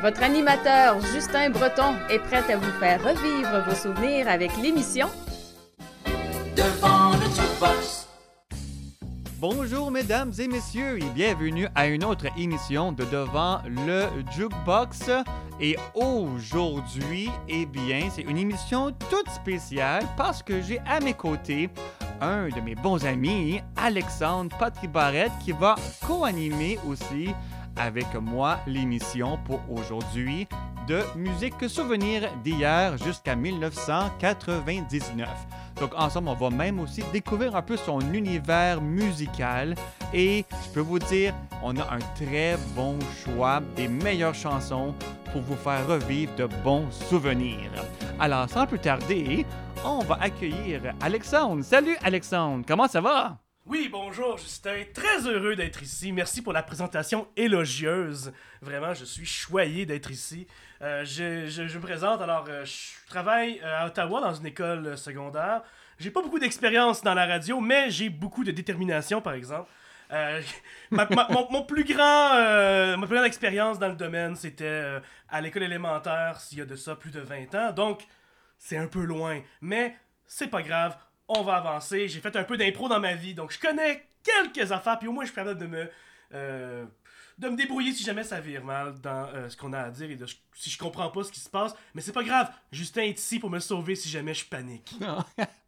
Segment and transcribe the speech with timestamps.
[0.00, 5.08] Votre animateur Justin Breton est prêt à vous faire revivre vos souvenirs avec l'émission
[6.54, 8.06] Devant le jukebox.
[9.40, 15.10] Bonjour mesdames et messieurs et bienvenue à une autre émission de Devant le Jukebox.
[15.60, 21.70] Et aujourd'hui, eh bien, c'est une émission toute spéciale parce que j'ai à mes côtés
[22.20, 25.74] un de mes bons amis, Alexandre Patrick Barrette, qui va
[26.06, 27.30] co-animer aussi
[27.78, 30.46] avec moi l'émission pour aujourd'hui
[30.86, 35.28] de musique souvenir d'hier jusqu'à 1999.
[35.78, 39.74] Donc ensemble, on va même aussi découvrir un peu son univers musical
[40.12, 44.94] et je peux vous dire, on a un très bon choix des meilleures chansons
[45.32, 47.70] pour vous faire revivre de bons souvenirs.
[48.18, 49.44] Alors, sans plus tarder,
[49.84, 51.62] on va accueillir Alexandre.
[51.62, 53.38] Salut Alexandre, comment ça va?
[53.68, 56.10] Oui, bonjour Justin, très heureux d'être ici.
[56.10, 58.32] Merci pour la présentation élogieuse.
[58.62, 60.46] Vraiment, je suis choyé d'être ici.
[60.80, 64.96] Euh, je, je- me présente, alors euh, je travaille euh, à Ottawa dans une école
[64.96, 65.62] secondaire.
[65.98, 69.70] J'ai pas beaucoup d'expérience dans la radio, mais j'ai beaucoup de détermination, par exemple.
[70.90, 71.06] Ma-
[71.50, 76.62] mon, plus grand, plus grande expérience dans le domaine, c'était à l'école élémentaire, s'il y
[76.62, 77.72] a de ça plus de 20 ans.
[77.72, 78.06] Donc,
[78.56, 79.94] c'est un peu loin, mais
[80.26, 80.96] c'est pas grave,
[81.28, 82.08] on va avancer.
[82.08, 85.12] J'ai fait un peu d'impro dans ma vie, donc je connais quelques affaires, puis au
[85.12, 85.90] moins je suis capable de me,
[86.34, 86.84] euh,
[87.38, 90.10] de me débrouiller si jamais ça vire mal dans euh, ce qu'on a à dire
[90.10, 91.74] et de, si je comprends pas ce qui se passe.
[91.94, 94.94] Mais c'est pas grave, Justin est ici pour me sauver si jamais je panique.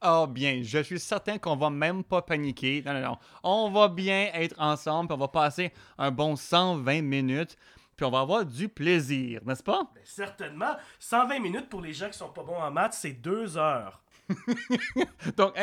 [0.03, 2.83] Oh bien, je suis certain qu'on va même pas paniquer.
[2.85, 3.19] Non, non, non.
[3.43, 7.57] On va bien être ensemble, puis on va passer un bon 120 minutes,
[7.97, 9.91] puis on va avoir du plaisir, n'est-ce pas?
[9.95, 13.57] Ben, certainement, 120 minutes pour les gens qui sont pas bons en maths, c'est deux
[13.57, 14.01] heures.
[15.37, 15.55] Donc,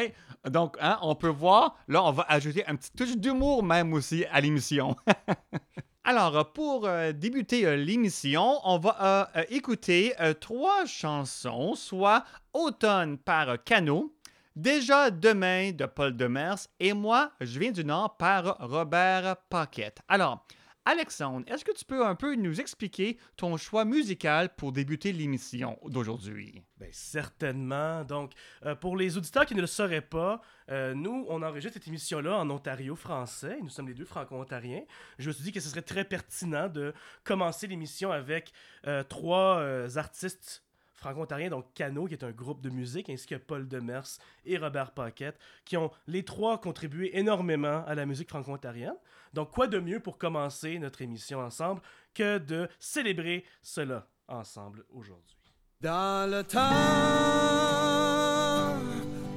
[0.50, 4.26] donc hein, on peut voir, là, on va ajouter un petit touche d'humour même aussi
[4.32, 4.96] à l'émission.
[6.04, 12.24] Alors, euh, pour euh, débuter euh, l'émission, on va euh, écouter trois chansons, soit
[12.54, 14.14] Automne par Cano,
[14.58, 20.00] Déjà demain de Paul Demers et moi, je viens du Nord par Robert Paquette.
[20.08, 20.48] Alors,
[20.90, 25.78] Alexandre, est-ce que tu peux un peu nous expliquer ton choix musical pour débuter l'émission
[25.86, 26.64] d'aujourd'hui?
[26.78, 28.06] Ben, certainement.
[28.06, 28.32] Donc,
[28.66, 30.40] euh, pour les auditeurs qui ne le sauraient pas,
[30.72, 33.58] euh, nous, on enregistre cette émission-là en Ontario français.
[33.62, 34.84] Nous sommes les deux franco-ontariens.
[35.20, 36.94] Je me suis dit que ce serait très pertinent de
[37.26, 38.54] commencer l'émission avec
[38.86, 40.64] euh, trois artistes
[40.98, 44.08] franco-ontariens, donc Cano, qui est un groupe de musique, ainsi que Paul Demers
[44.46, 48.98] et Robert Paquette, qui ont les trois contribué énormément à la musique franco-ontarienne.
[49.34, 51.82] Donc, quoi de mieux pour commencer notre émission ensemble
[52.14, 55.38] que de célébrer cela ensemble aujourd'hui?
[55.82, 56.70] Dans le temps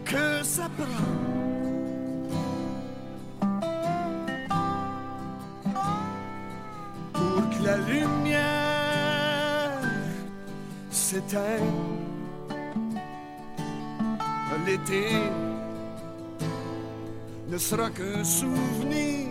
[0.04, 1.30] que ça prend
[7.62, 8.49] la lumière
[11.10, 11.74] s'éteigne,
[14.64, 15.08] l'été
[17.48, 19.26] ne sera qu'un souvenir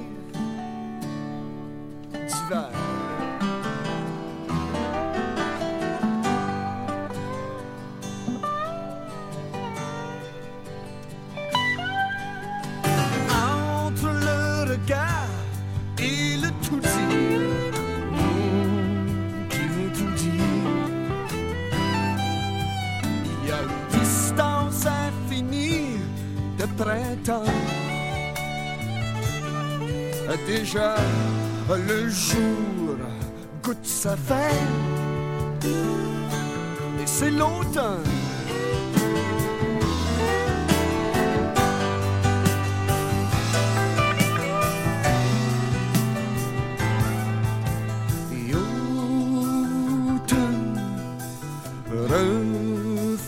[2.12, 2.99] d'hiver.
[30.60, 30.96] Déjà
[31.70, 32.98] le jour
[33.64, 34.36] goûte sa fin
[35.64, 38.04] et c'est l'automne.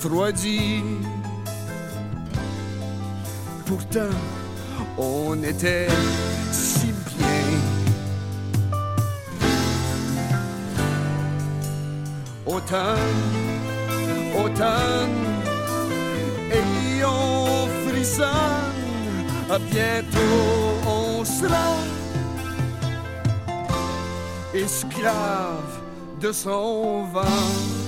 [0.04, 0.84] refroidi.
[3.66, 4.10] Pourtant,
[4.98, 5.88] on était
[12.72, 13.04] Automne,
[14.34, 15.10] automne,
[17.06, 18.30] on frissonne.
[19.50, 21.76] À bientôt, on sera
[24.54, 25.82] esclave
[26.22, 27.81] de son vin.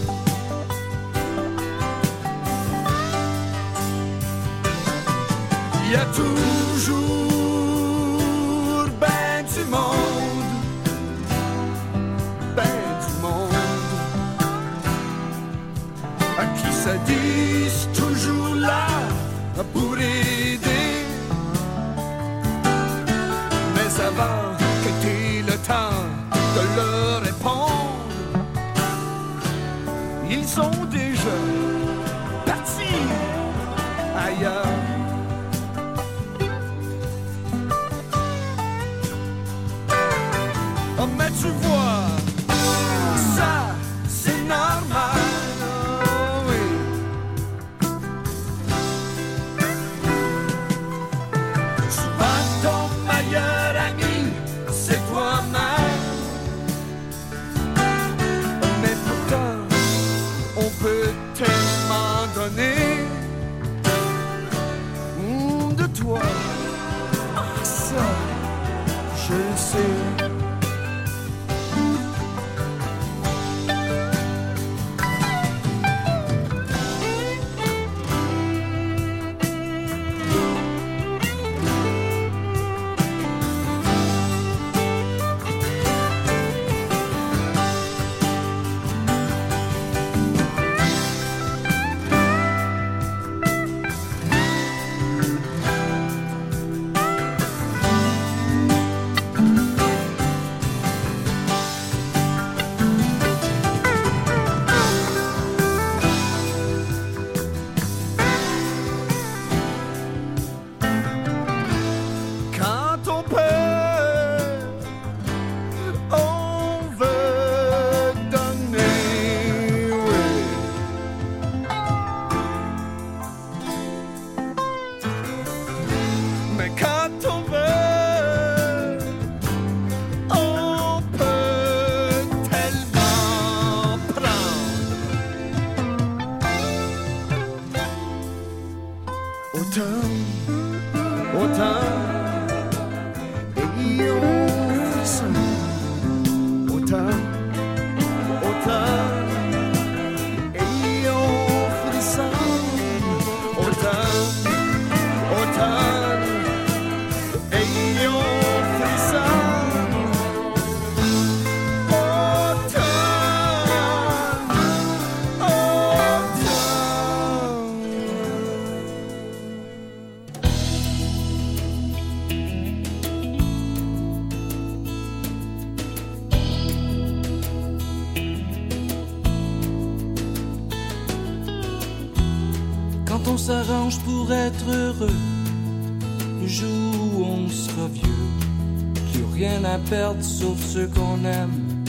[190.22, 191.84] Sauf ce qu'on aime.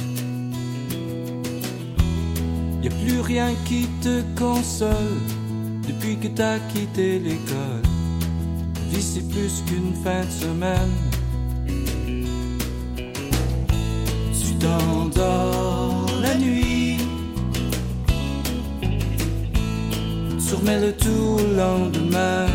[2.82, 5.16] Y a plus rien qui te console
[5.88, 7.82] depuis que t'as quitté l'école.
[8.90, 10.94] Vie c'est plus qu'une fin de semaine.
[14.38, 16.98] Tu t'endors la nuit.
[20.38, 22.46] Tu le tout au lendemain.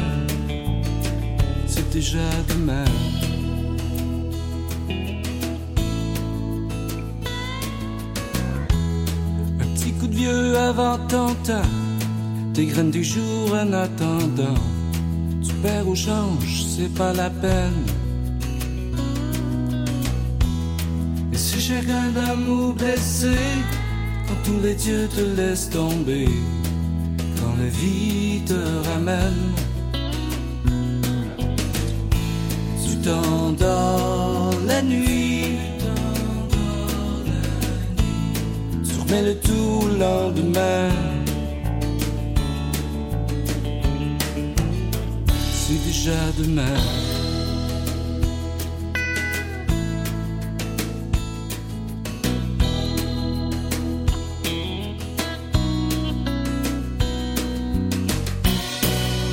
[1.66, 3.09] C'est déjà demain.
[10.70, 11.30] Avant ton.
[12.54, 14.62] Des graines du jour en attendant.
[15.46, 17.86] Tu perds au change, c'est pas la peine.
[21.34, 23.36] Et si chacun d'amour blessé,
[24.28, 26.30] quand tous les dieux te laissent tomber,
[27.38, 29.46] quand la vie te ramène,
[32.84, 35.58] tu t'endors la nuit,
[38.88, 40.90] tu remets le tout lendemain.
[45.52, 46.64] C'est déjà demain.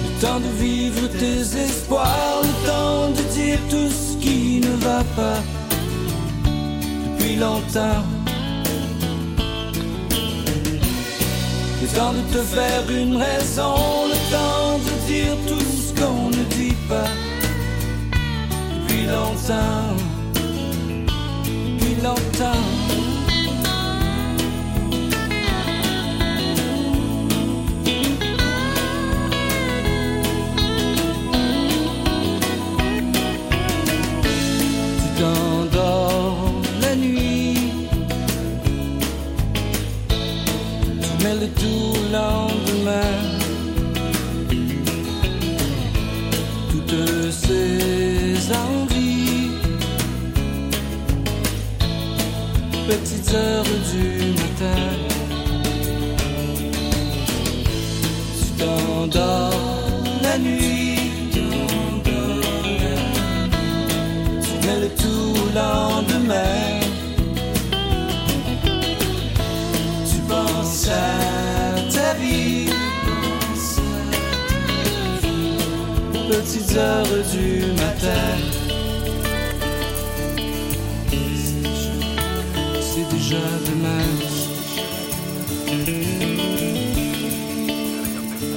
[0.03, 5.05] Le temps de vivre tes espoirs, le temps de dire tout ce qui ne va
[5.15, 5.41] pas
[7.19, 8.16] depuis longtemps.
[11.97, 13.75] Temps de te faire une raison,
[14.13, 17.11] le temps de dire tout ce qu'on ne dit pas
[18.75, 19.97] depuis longtemps,
[20.35, 22.66] depuis longtemps.
[42.17, 43.15] lendemain.
[46.71, 49.51] Toutes ces envies,
[52.89, 54.07] petites heures du
[54.41, 54.83] matin,
[58.39, 59.53] tu t'endors
[60.23, 60.99] la nuit,
[64.45, 66.76] tu mets le tout au lendemain.
[76.37, 77.03] Petites heures
[77.33, 78.37] du matin.
[82.79, 84.05] C'est déjà demain.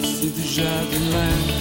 [0.04, 1.59] C'est déjà demain.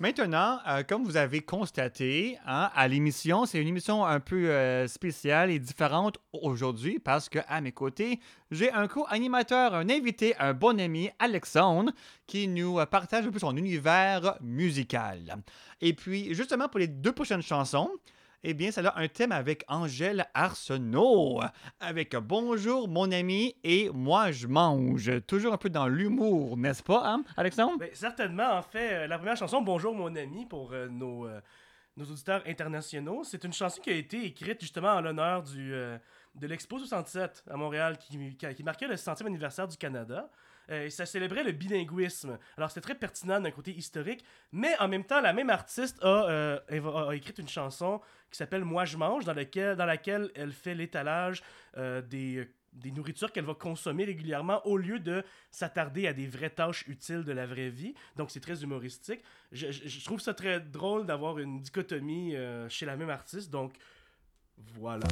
[0.00, 4.88] Maintenant, euh, comme vous avez constaté, hein, à l'émission, c'est une émission un peu euh,
[4.88, 8.18] spéciale et différente aujourd'hui parce que à mes côtés,
[8.50, 11.92] j'ai un co-animateur, un invité, un bon ami, Alexandre,
[12.26, 15.36] qui nous euh, partage un peu son univers musical.
[15.82, 17.90] Et puis, justement, pour les deux prochaines chansons,
[18.42, 21.40] eh bien, ça a un thème avec Angèle Arsenault,
[21.78, 25.10] avec Bonjour mon ami et moi je mange.
[25.26, 27.78] Toujours un peu dans l'humour, n'est-ce pas, hein, Alexandre?
[27.78, 31.40] Ben, certainement, en fait, euh, la première chanson, Bonjour mon ami, pour euh, nos, euh,
[31.98, 36.78] nos auditeurs internationaux, c'est une chanson qui a été écrite justement en l'honneur de l'Expo
[36.78, 40.30] 67 à Montréal, qui, qui marquait le centième anniversaire du Canada.
[40.70, 42.38] Euh, ça célébrait le bilinguisme.
[42.56, 46.28] Alors c'était très pertinent d'un côté historique, mais en même temps, la même artiste a,
[46.28, 48.00] euh, écrit une chanson
[48.30, 51.42] qui s'appelle Moi je mange, dans, lequel, dans laquelle elle fait l'étalage
[51.76, 56.50] euh, des, des nourritures qu'elle va consommer régulièrement au lieu de s'attarder à des vraies
[56.50, 57.94] tâches utiles de la vraie vie.
[58.16, 59.22] Donc c'est très humoristique.
[59.52, 63.74] Je, trouve ça très drôle d'avoir une dichotomie euh, chez la même artiste, donc
[64.74, 65.06] voilà.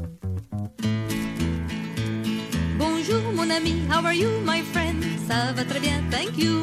[2.78, 5.02] Bonjour mon ami, how are you my friend?
[5.28, 6.54] Ça va très bien, thank you.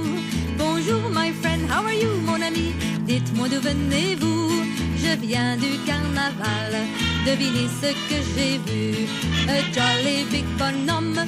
[0.57, 2.73] Bonjour my friend, how are you mon ami?
[3.05, 4.49] Dites-moi d'où venez-vous?
[4.97, 6.71] Je viens du carnaval,
[7.25, 9.07] devinez ce que j'ai vu.
[9.49, 11.19] Un jolly big bonhomme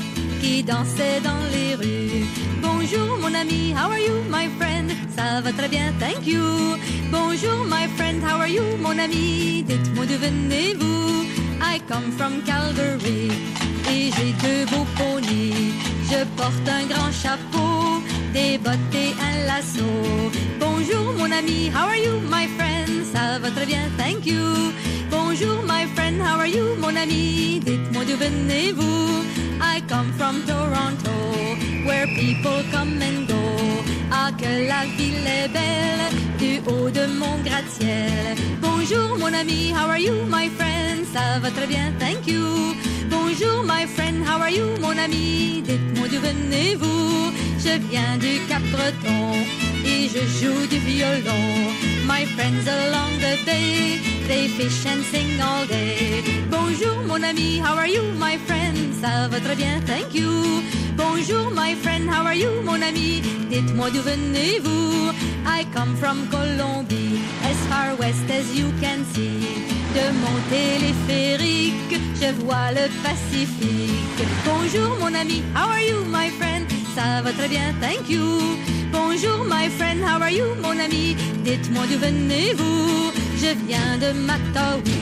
[0.41, 2.25] qui dansait dans les rues.
[2.62, 4.89] Bonjour mon ami, how are you my friend?
[5.15, 6.77] Ça va très bien, thank you.
[7.12, 9.63] Bonjour my friend, how are you mon ami?
[9.67, 11.07] Dites-moi d'où venez-vous?
[11.77, 13.29] I come from Calgary
[13.93, 15.74] et j'ai deux beaux poneys.
[16.10, 18.01] Je porte un grand chapeau,
[18.34, 19.86] des bottes et un lasso.
[20.60, 23.05] Bonjour mon ami, how are you my friend?
[23.13, 24.74] Ça va très bien, thank you.
[25.12, 27.62] Bonjour my friend, how are you mon ami?
[27.63, 29.37] Dites-moi d'où venez-vous?
[29.62, 31.12] I come from Toronto,
[31.86, 33.44] where people come and go.
[34.12, 38.36] Ah que la ville est belle, du haut de mon gratte-ciel.
[38.62, 41.05] Bonjour mon ami, how are you my friend?
[41.14, 42.75] Ça va très bien, thank you.
[43.10, 45.64] Bonjour my friend, how are you mon ami?
[45.66, 47.31] Dites-moi d'où venez-vous?
[47.60, 51.72] Je viens du Cap-Breton je joue du violon.
[52.06, 56.24] My friends along the bay, they fish and sing all day.
[56.50, 58.76] Bonjour mon ami, how are you my friend?
[59.02, 60.62] Ça va très bien, thank you.
[60.96, 63.22] Bonjour my friend, how are you mon ami?
[63.50, 65.14] Dites-moi d'où venez-vous?
[65.46, 69.48] I come from Colombie, as far west as you can see.
[69.96, 74.28] De mon téléphérique, je vois le Pacifique.
[74.46, 76.76] Bonjour mon ami, how are you my friend?
[76.98, 78.25] Ça va très bien, thank you.
[78.92, 81.16] Bonjour my friend, how are you mon ami?
[81.44, 83.12] Dites-moi d'où venez-vous?
[83.38, 84.98] Je viens de Matawi.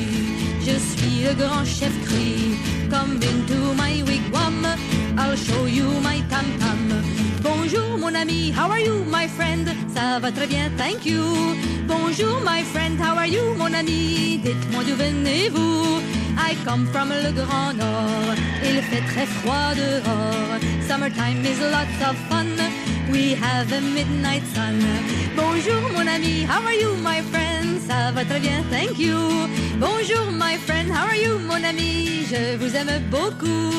[0.59, 2.57] Je suis le grand chef cri.
[2.89, 4.67] Come into my wigwam.
[5.17, 7.01] I'll show you my tam tam.
[7.41, 9.65] Bonjour mon ami, how are you my friend?
[9.95, 11.23] Ça va très bien, thank you.
[11.87, 14.41] Bonjour my friend, how are you mon ami?
[14.43, 16.01] Dites-moi d'où venez-vous?
[16.37, 18.35] I come from le Grand Nord.
[18.63, 20.59] Il fait très froid dehors.
[20.87, 22.47] Summertime is lots of fun.
[23.11, 24.79] We have a midnight sun.
[25.35, 27.79] Bonjour mon ami, how are you my friend?
[27.87, 29.15] Ça va très bien, thank you.
[29.79, 32.25] Bonjour my friend, how are you mon ami?
[32.29, 33.71] Je vous aime beaucoup.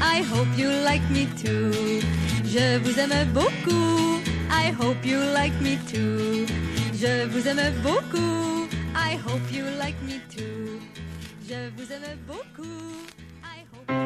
[0.00, 2.02] I hope you like me too.
[2.44, 4.20] Je vous aime beaucoup.
[4.50, 6.46] I hope you like me too.
[6.92, 8.68] Je vous aime beaucoup.
[8.94, 10.81] I hope you like me too.
[11.52, 12.62] Je vous aime beaucoup.
[13.44, 13.96] I hope you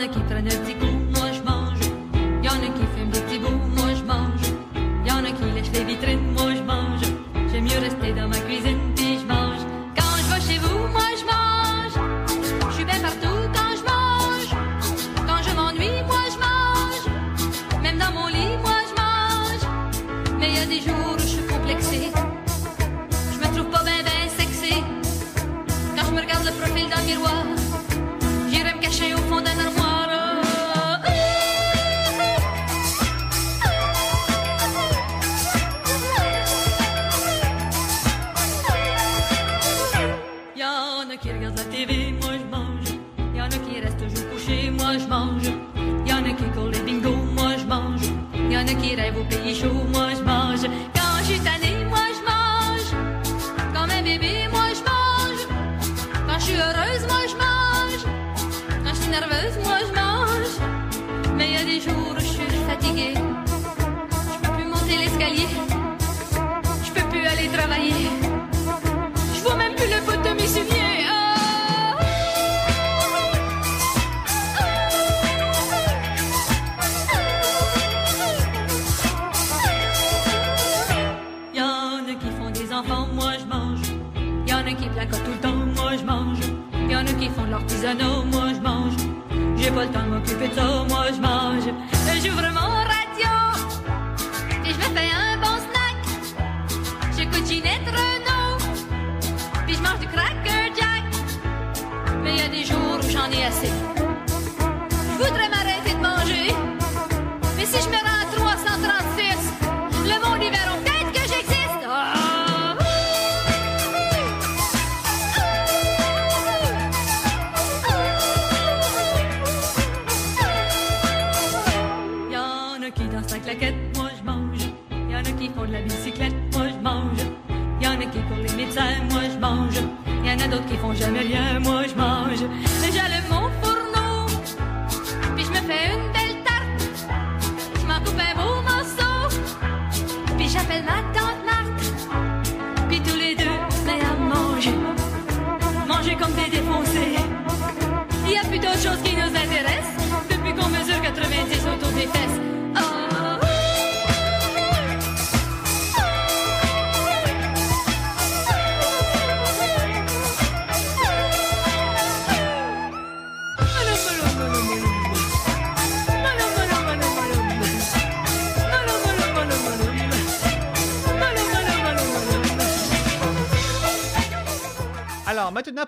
[0.00, 1.80] a qui prennent un petit coup, moi je mange.
[2.44, 4.46] Y'en a qui fument des petits bouts, moi je mange.
[5.08, 7.02] Y'en a qui lèchent les vitrines, moi je mange.
[7.50, 8.38] J'aime mieux rester dans ma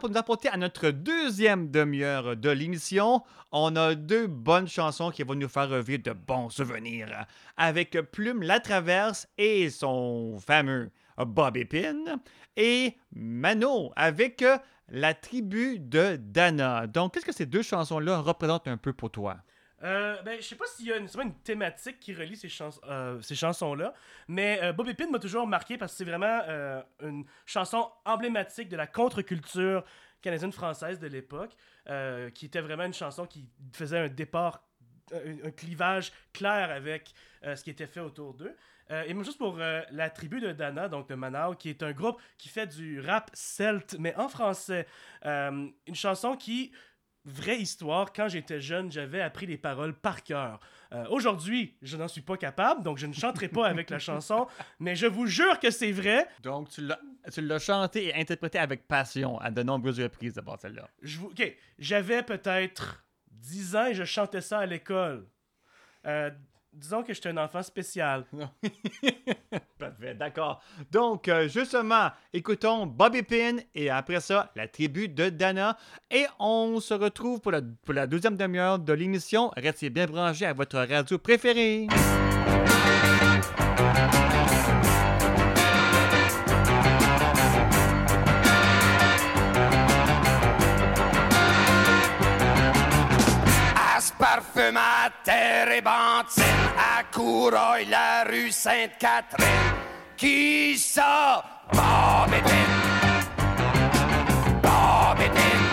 [0.00, 5.22] pour nous apporter à notre deuxième demi-heure de l'émission, on a deux bonnes chansons qui
[5.22, 7.26] vont nous faire revivre de bons souvenirs.
[7.58, 12.18] Avec Plume La Traverse et son fameux Bob Épine.
[12.56, 14.42] Et Mano avec
[14.88, 16.86] La tribu de Dana.
[16.86, 19.36] Donc, qu'est-ce que ces deux chansons-là représentent un peu pour toi?
[19.82, 22.80] Euh, ben, je sais pas s'il y a nécessairement une thématique qui relie ces, chans-
[22.88, 23.94] euh, ces chansons-là,
[24.28, 28.68] mais euh, Bob Epine m'a toujours marqué parce que c'est vraiment euh, une chanson emblématique
[28.68, 29.84] de la contre-culture
[30.20, 31.52] canadienne-française de l'époque,
[32.34, 34.62] qui était vraiment une chanson qui faisait un départ,
[35.14, 38.54] un, clivage clair avec ce qui était fait autour d'eux.
[38.90, 42.20] Et même juste pour la tribu de Dana, donc de Manao, qui est un groupe
[42.36, 44.86] qui fait du rap celte, mais en français.
[45.24, 46.70] Une chanson qui
[47.24, 50.60] vraie histoire, quand j'étais jeune, j'avais appris les paroles par cœur.
[50.92, 54.46] Euh, Aujourd'hui, je n'en suis pas capable, donc je ne chanterai pas avec la chanson,
[54.80, 56.26] mais je vous jure que c'est vrai.
[56.42, 60.88] Donc, tu l'as, chanté et interprété avec passion à de nombreuses reprises d'abord celle-là.
[61.24, 65.26] OK, j'avais peut-être 10 ans et je chantais ça à l'école.
[66.06, 66.30] Euh,
[66.72, 68.24] disons que j'étais un enfant spécial.
[69.78, 70.62] Parfait, d'accord.
[70.90, 75.76] Donc, euh, justement, écoutons Bobby Pin et après ça, la tribu de Dana.
[76.10, 79.50] Et on se retrouve pour la, pour deuxième demi-heure de l'émission.
[79.56, 81.86] Restez bien branchés à votre radio préférée.
[94.20, 96.44] Parfume à terre et bantine,
[96.76, 99.48] à Coureuil, la rue Sainte-Catherine.
[100.16, 101.42] Qui ça?
[101.72, 102.76] Bob Épine.
[104.62, 105.66] Bob Épine.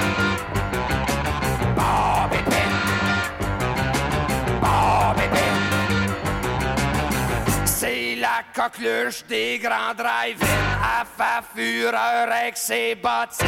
[1.75, 2.77] Bob Épine.
[4.61, 6.05] Bob Épine.
[7.65, 10.45] C'est la coqueluche des grands drive-in,
[10.81, 13.47] à faire fureur avec ses bottines.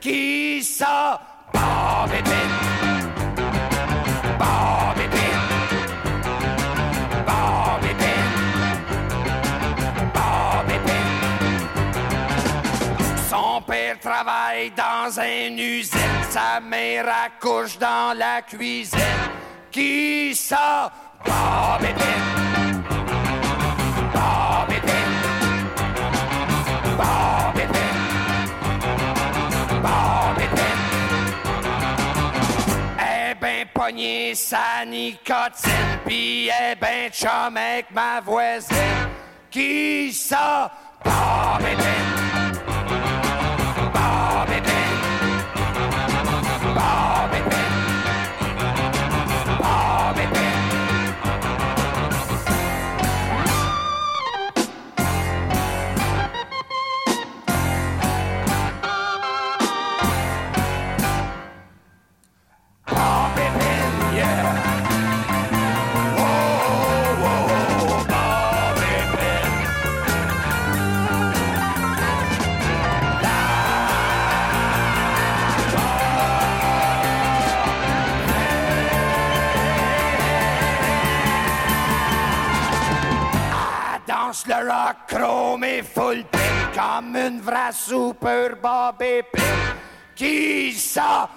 [0.00, 1.20] Qui ça?
[1.52, 2.89] Bob Épine.
[14.00, 18.98] Travaille dans une usine, sa mère accouche dans la cuisine.
[19.70, 20.90] Qui ça?
[21.24, 22.82] Bob Épine.
[24.12, 25.20] Bob Épine.
[26.96, 27.49] Bob
[33.90, 39.08] pogné sa nicotine, pis eh ben chum avec ma voisine.
[39.50, 40.70] Qui ça?
[41.02, 42.29] Bob
[84.30, 86.38] Le rock chrome et full pin
[86.72, 89.42] comme une vraie super Bob Épine.
[90.14, 91.28] Qui ça?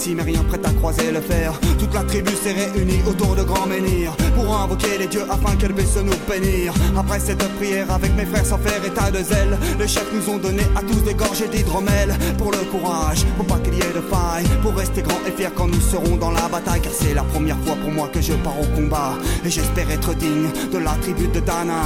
[0.00, 1.52] Cimériens prête à croiser le fer.
[1.78, 5.74] Toute la tribu s'est réunie autour de grands menhirs pour invoquer les dieux afin qu'elle
[5.74, 6.72] puisse nous bénir.
[6.96, 10.38] Après cette prière, avec mes frères sans faire état de zèle, les chefs nous ont
[10.38, 14.00] donné à tous des gorgées d'hydromel pour le courage, pour pas qu'il y ait de
[14.00, 16.80] faille, pour rester grand et fier quand nous serons dans la bataille.
[16.80, 20.14] Car c'est la première fois pour moi que je pars au combat et j'espère être
[20.14, 21.82] digne de la tribu de Dana.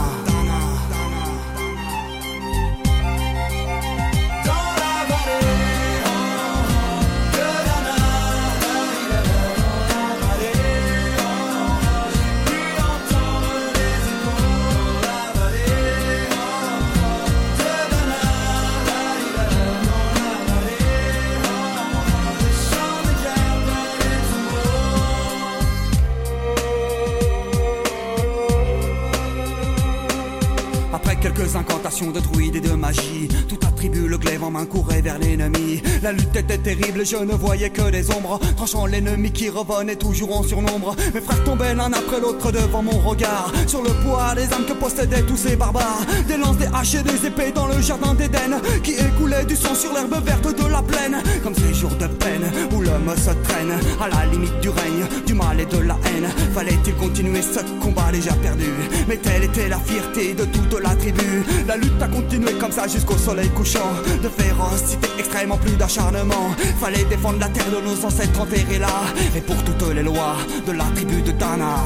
[36.47, 40.39] La lutte était terrible, je ne voyais que des ombres, tranchant l'ennemi qui revenait toujours
[40.39, 40.95] en surnombre.
[41.15, 44.73] Mes frères tombaient l'un après l'autre devant mon regard, sur le poids des âmes que
[44.73, 46.05] possédaient tous ces barbares.
[46.27, 49.75] Des lances, des haches et des épées dans le jardin d'Éden, qui écoulaient du sang
[49.75, 51.23] sur l'herbe verte de la plaine.
[51.43, 55.35] Comme ces jours de peine où l'homme se traîne à la limite du règne, du
[55.35, 56.29] mal de la haine.
[56.53, 58.67] Fallait-il continuer ce combat déjà perdu?
[59.09, 61.45] Mais telle était la fierté de toute la tribu.
[61.69, 63.93] La lutte a continué comme ça jusqu'au soleil couchant.
[64.23, 66.51] De férocité extrêmement plus d'acharnement.
[66.81, 69.05] Fallait défendre la terre de nos ancêtres enterrés là.
[69.37, 70.37] Et pour toutes les lois
[70.67, 71.77] de la tribu de Dana.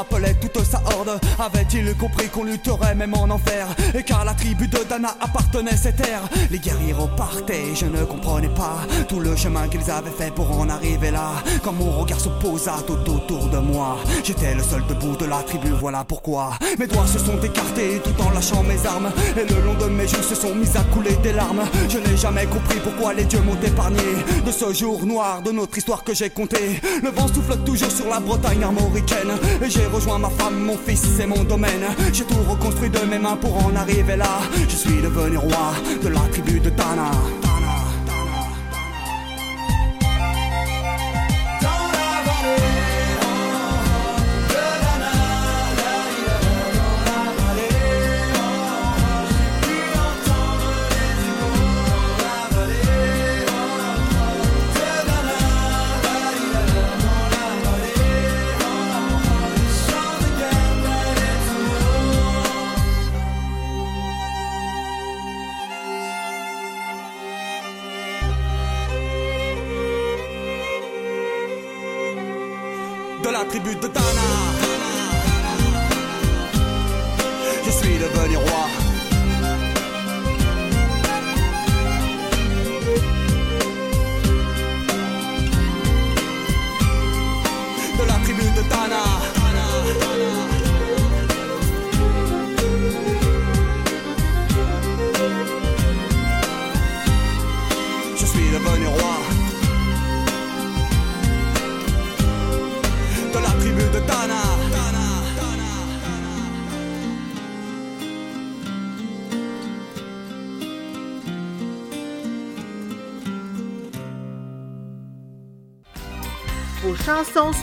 [0.00, 1.20] Rappelait toute sa horde.
[1.38, 3.66] Avait-il compris qu'on lutterait même en enfer?
[4.06, 7.74] Car la tribu de Dana appartenait à cette terre, les guerriers repartaient.
[7.74, 11.30] Je ne comprenais pas tout le chemin qu'ils avaient fait pour en arriver là.
[11.62, 15.42] Quand mon regard se posa tout autour de moi, j'étais le seul debout de la
[15.42, 15.68] tribu.
[15.80, 19.10] Voilà pourquoi mes doigts se sont écartés tout en lâchant mes armes.
[19.36, 21.62] Et le long de mes joues se sont mis à couler des larmes.
[21.88, 24.02] Je n'ai jamais compris pourquoi les dieux m'ont épargné
[24.44, 26.80] de ce jour noir de notre histoire que j'ai compté.
[27.02, 29.32] Le vent souffle toujours sur la Bretagne armoricaine.
[29.62, 31.84] Et j'ai rejoint ma femme, mon fils et mon domaine.
[32.12, 33.74] J'ai tout reconstruit de mes mains pour en
[34.16, 34.40] là.
[34.68, 37.39] Je suis devenu roi de la tribu de Dana.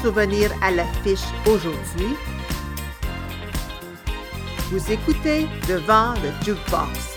[0.08, 2.16] Souvenirs à l'affiche aujourd'hui.
[4.72, 7.17] Vous écoutez Devant le Jukebox.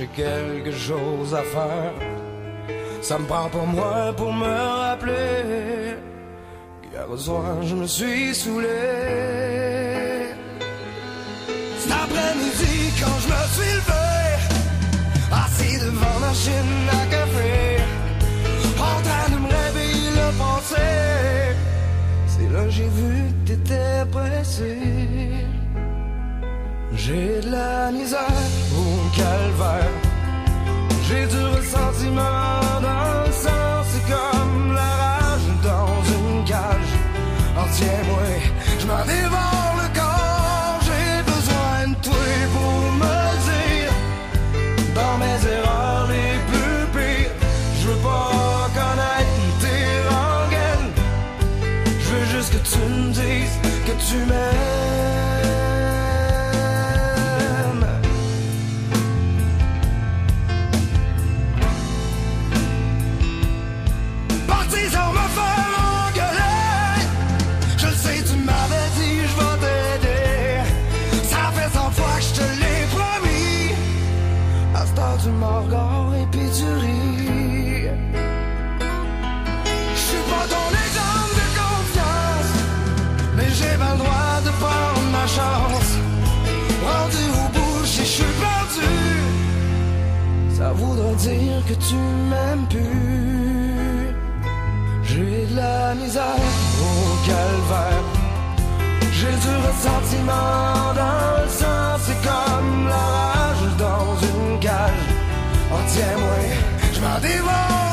[0.00, 1.92] Chercher quelque chose à faire.
[3.02, 5.96] Ça me prend pour moi pour me rappeler
[6.82, 8.68] qu'hier au soir je me suis saoulé.
[11.78, 14.06] Cet après-midi quand je me suis levé,
[15.42, 17.82] assis devant ma machine à café,
[18.78, 21.54] en train de me réveiller le pensée.
[22.26, 24.76] C'est là que j'ai vu que t'étais pressé.
[26.94, 28.59] J'ai de la misère
[31.06, 36.92] J'ai du ressentiment dans le sang, c'est comme la rage dans une cage.
[37.58, 38.22] Oh tiens-moi,
[90.70, 91.96] Ça voudrait dire que tu
[92.30, 94.14] m'aimes plus.
[95.02, 96.44] J'ai de la misère
[96.80, 98.04] au calvaire.
[99.10, 101.98] J'ai du ressentiment dans le sang.
[102.04, 105.08] C'est comme la rage dans une cage.
[105.72, 106.38] Oh tiens-moi,
[106.92, 107.89] je m'en dévore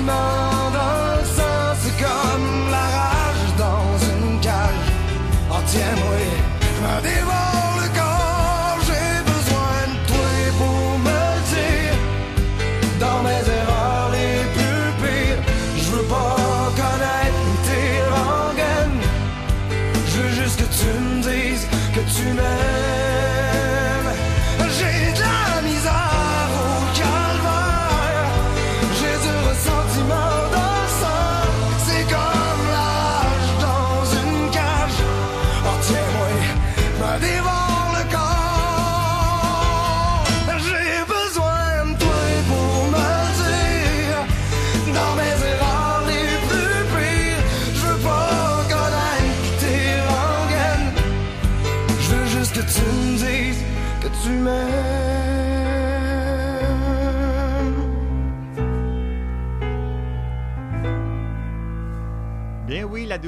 [0.00, 0.49] ressentiment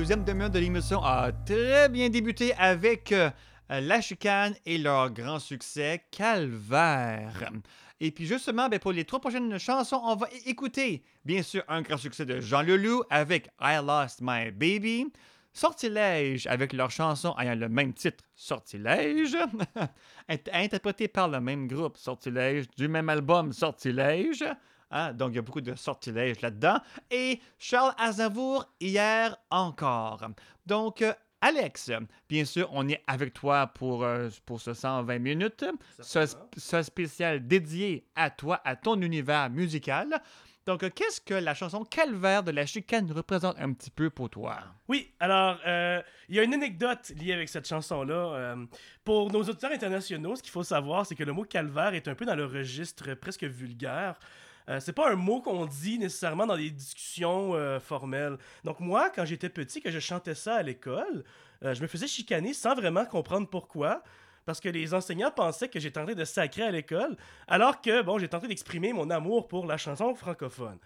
[0.03, 3.31] deuxième demi-heure de l'émission a très bien débuté avec euh,
[3.71, 7.53] La Chicane et leur grand succès Calvaire.
[8.01, 11.83] Et puis justement, ben, pour les trois prochaines chansons, on va écouter bien sûr un
[11.83, 15.07] grand succès de Jean Leloup avec I Lost My Baby,
[15.53, 19.37] Sortilège avec leur chanson ayant le même titre, Sortilège,
[20.29, 24.45] int- interprétée par le même groupe, Sortilège, du même album, Sortilège.
[24.93, 26.79] Hein, donc, il y a beaucoup de sortilèges là-dedans.
[27.11, 30.23] Et Charles Aznavour, hier encore.
[30.67, 31.91] Donc, euh, Alex,
[32.29, 35.65] bien sûr, on est avec toi pour, euh, pour ce 120 minutes,
[35.99, 36.21] ce,
[36.57, 40.21] ce spécial dédié à toi, à ton univers musical.
[40.65, 44.31] Donc, euh, qu'est-ce que la chanson Calvaire de la chicane représente un petit peu pour
[44.31, 44.59] toi?
[44.89, 48.15] Oui, alors, euh, il y a une anecdote liée avec cette chanson-là.
[48.15, 48.67] Euh,
[49.05, 52.15] pour nos auditeurs internationaux, ce qu'il faut savoir, c'est que le mot calvaire est un
[52.15, 54.21] peu dans le registre presque vulgaire.
[54.69, 58.39] Euh, c'est pas un mot qu'on dit nécessairement dans des discussions euh, formelles.
[58.65, 61.25] Donc moi, quand j'étais petit, que je chantais ça à l'école,
[61.65, 64.03] euh, je me faisais chicaner sans vraiment comprendre pourquoi.
[64.45, 68.03] Parce que les enseignants pensaient que j'étais en train de sacrer à l'école, alors que,
[68.03, 70.79] bon, j'étais en train d'exprimer mon amour pour la chanson francophone.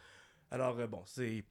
[0.51, 1.43] Alors, bon, c'est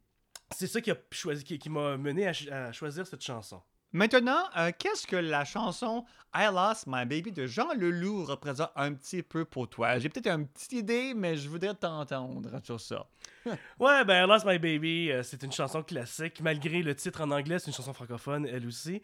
[0.51, 3.59] ça qui, a choisi, qui, qui m'a mené à choisir cette chanson.
[3.99, 6.03] Maintenant, euh, qu'est-ce que la chanson
[6.35, 9.99] I Lost My Baby de Jean Leloup représente un petit peu pour toi?
[9.99, 13.07] J'ai peut-être une petite idée, mais je voudrais t'entendre sur ça.
[13.79, 16.41] Ouais, ben Lost My Baby, euh, c'est une chanson classique.
[16.41, 19.01] Malgré le titre en anglais, c'est une chanson francophone, elle aussi.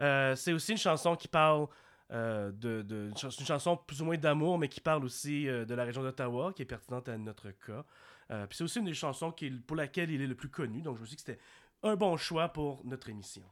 [0.00, 1.66] Euh, c'est aussi une chanson qui parle
[2.10, 5.74] de, de- une ch- une chanson plus ou moins d'amour, mais qui parle aussi de
[5.74, 7.82] la région d'Ottawa, qui est pertinente à notre cas.
[8.28, 10.96] Puis c'est aussi une des chansons qui pour laquelle il est le plus connu, donc
[10.96, 11.42] je me suis dit que c'était
[11.82, 13.42] un bon choix pour notre émission.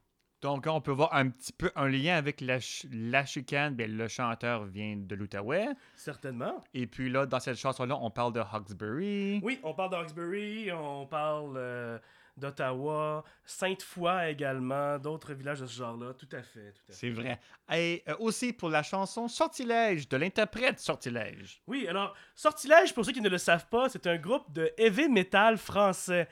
[0.43, 3.75] Donc, on peut voir un petit peu un lien avec la, ch- la chicane.
[3.75, 5.69] Bien, le chanteur vient de l'Outaouais.
[5.95, 6.63] Certainement.
[6.75, 9.41] Et puis là, dans cette chanson-là, on parle de Hawkesbury.
[9.43, 11.99] Oui, on parle d'Hawkesbury, on parle euh,
[12.37, 16.73] d'Ottawa, Sainte-Foy également, d'autres villages de ce genre-là, tout à fait.
[16.73, 16.99] Tout à fait.
[16.99, 17.39] C'est vrai.
[17.73, 21.63] Et euh, aussi pour la chanson Sortilège de l'interprète Sortilège.
[21.69, 25.09] Oui, alors, Sortilège, pour ceux qui ne le savent pas, c'est un groupe de heavy
[25.09, 26.27] metal français.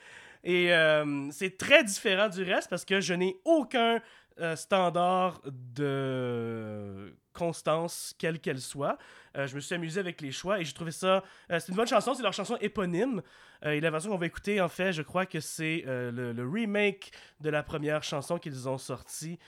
[0.45, 4.01] Et euh, c'est très différent du reste parce que je n'ai aucun
[4.41, 8.99] euh, standard de constance, quelle qu'elle soit.
[9.37, 11.23] Euh, je me suis amusé avec les choix et j'ai trouvé ça.
[11.49, 13.23] c'est une bonne chanson, c'est leur chanson éponyme.
[13.63, 17.13] Et la version qu'on va écouter, en fait, je crois que c'est le, le remake
[17.41, 19.39] de la première chanson qu'ils ont sortie.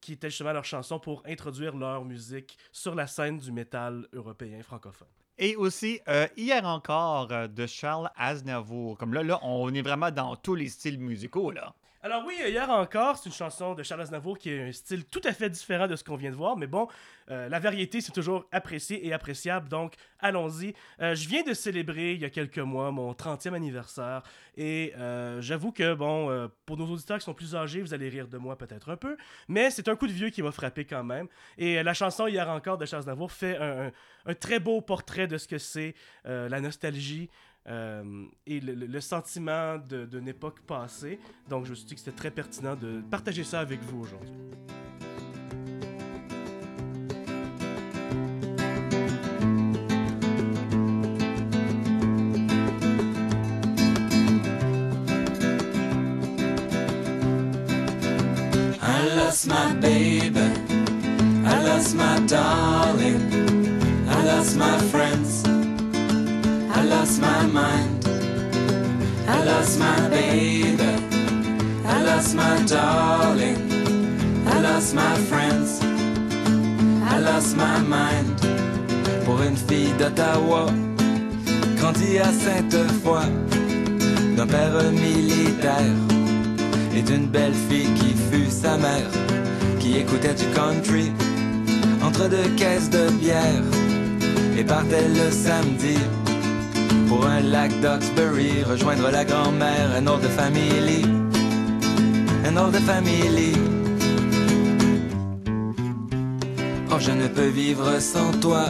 [0.00, 4.62] qui était justement leur chanson pour introduire leur musique sur la scène du métal européen
[4.62, 5.19] francophone.
[5.42, 8.98] Et aussi, euh, hier encore, euh, de Charles Aznavour.
[8.98, 11.74] Comme là, là, on est vraiment dans tous les styles musicaux, là.
[12.02, 15.20] Alors oui, hier encore, c'est une chanson de Charles Aznavour qui a un style tout
[15.22, 16.88] à fait différent de ce qu'on vient de voir, mais bon,
[17.30, 20.72] euh, la variété, c'est toujours apprécié et appréciable, donc allons-y.
[21.02, 24.22] Euh, je viens de célébrer il y a quelques mois mon 30e anniversaire,
[24.56, 28.28] et euh, j'avoue que, bon, pour nos auditeurs qui sont plus âgés, vous allez rire
[28.28, 31.04] de moi peut-être un peu, mais c'est un coup de vieux qui m'a frappé quand
[31.04, 31.28] même,
[31.58, 33.92] et la chanson hier encore de Charles Aznavour fait un,
[34.40, 35.94] très beau portrait de ce que c'est
[36.24, 37.28] la nostalgie,
[37.68, 41.18] euh, et le, le- sentiment d'une époque passée.
[41.48, 44.30] Donc, je me suis dit que c'était très pertinent de partager ça avec vous aujourd'hui.
[59.46, 60.38] My baby.
[61.46, 63.20] I lost my darling.
[64.06, 65.29] I lost my friends.
[67.00, 68.04] I lost my mind.
[69.26, 70.84] I lost my baby.
[71.86, 73.56] I lost my darling.
[74.46, 75.80] I lost my friends.
[77.10, 78.38] I lost my mind.
[79.24, 80.66] Pour une fille d'Ottawa,
[81.78, 83.24] grandie à Sainte-Foy,
[84.36, 85.96] d'un père militaire
[86.94, 89.10] et d'une belle fille qui fut sa mère,
[89.78, 91.12] qui écoutait du country
[92.04, 93.64] entre deux caisses de bière
[94.58, 95.96] et partait le samedi
[97.10, 101.02] pour un lac d'Oxbury, rejoindre la grand-mère, un old family,
[102.48, 103.54] un old family.
[106.88, 108.66] Oh, je ne peux vivre sans toi,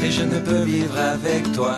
[0.00, 1.74] et je ne peux vivre avec toi.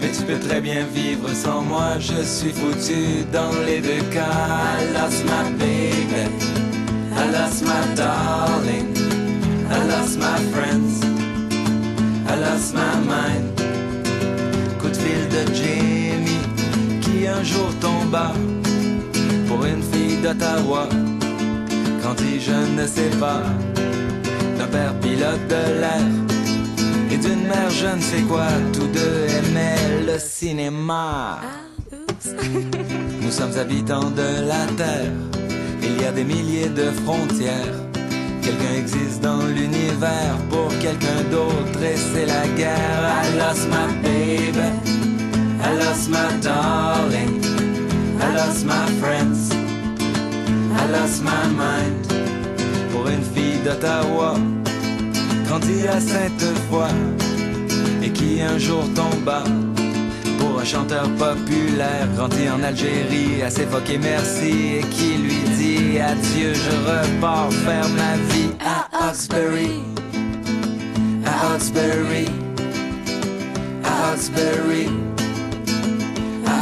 [0.00, 4.38] Mais tu peux très bien vivre sans moi, je suis foutu dans les deux cas.
[4.78, 6.24] I lost my baby,
[7.14, 8.88] I lost my darling,
[9.70, 11.04] I lost my friends,
[12.30, 13.51] I lost my mind.
[15.02, 16.46] De Jamie,
[17.00, 18.32] qui un jour tomba
[19.48, 20.88] pour une fille d'Ottawa.
[22.02, 23.42] Quand il je ne sais pas,
[24.58, 26.06] d'un père pilote de l'air
[27.10, 31.40] et d'une mère je ne sais quoi, tous deux aimaient le cinéma.
[33.22, 35.10] Nous sommes habitants de la Terre,
[35.82, 37.74] il y a des milliers de frontières.
[38.42, 43.02] Quelqu'un existe dans l'univers pour quelqu'un d'autre et c'est la guerre.
[43.24, 44.81] I lost my baby,
[45.64, 47.40] I lost my darling,
[48.20, 49.50] I lost my friends,
[50.80, 52.06] I lost my mind.
[52.92, 54.34] Pour une fille d'Ottawa,
[55.46, 56.88] grandie à Sainte-Foy
[58.02, 59.44] et qui un jour tomba
[60.38, 66.52] pour un chanteur populaire grandi en Algérie à s'évoquer merci et qui lui dit adieu,
[66.54, 69.80] je repars faire ma vie à Hawkesbury.
[71.24, 72.26] À Hawkesbury.
[73.84, 74.12] À.
[74.12, 75.11] À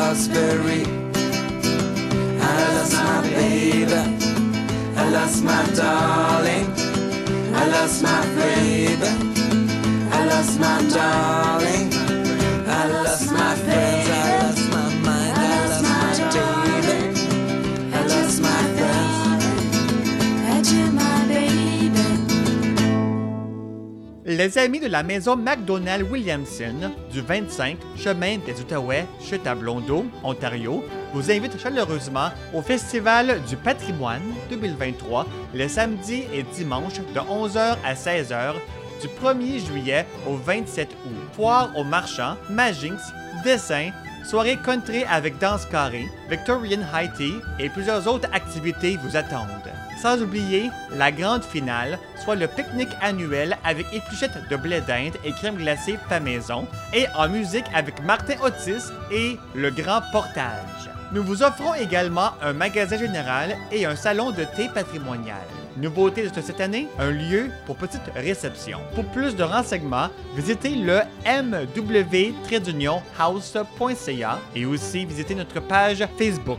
[0.00, 0.30] I lost
[2.94, 3.92] my baby.
[4.96, 6.66] I lost my darling.
[7.54, 9.10] I lost my baby.
[10.10, 11.92] I lost my darling.
[12.66, 13.99] I lost my friends.
[24.30, 30.06] Les amis de la maison McDonald Williamson du 25 chemin des Outaouais, chute à Blondeau,
[30.22, 37.76] Ontario, vous invitent chaleureusement au Festival du patrimoine 2023 les samedis et dimanches de 11h
[37.84, 38.54] à 16h
[39.02, 41.10] du 1er juillet au 27 août.
[41.32, 43.02] Foire aux marchands, Magix,
[43.42, 43.90] dessin,
[44.24, 49.48] soirée country avec danse carrée, Victorian High Tea et plusieurs autres activités vous attendent.
[50.00, 55.32] Sans oublier la grande finale, soit le pique-nique annuel avec épluchettes de blé d'Inde et
[55.32, 60.90] crème glacée pas maison, et en musique avec Martin Otis et le grand portage.
[61.12, 65.42] Nous vous offrons également un magasin général et un salon de thé patrimonial.
[65.76, 68.78] Nouveauté de cette année, un lieu pour petite réception.
[68.94, 72.98] Pour plus de renseignements, visitez le mw-house.ca
[74.54, 76.58] et aussi visitez notre page Facebook.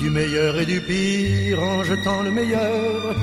[0.00, 3.14] Du meilleur et du pire en jetant le meilleur,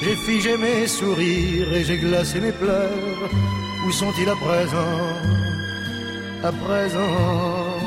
[0.00, 3.30] j'ai figé mes sourires et j'ai glacé mes pleurs.
[3.84, 4.96] Où sont-ils à présent?
[6.44, 7.80] À présent,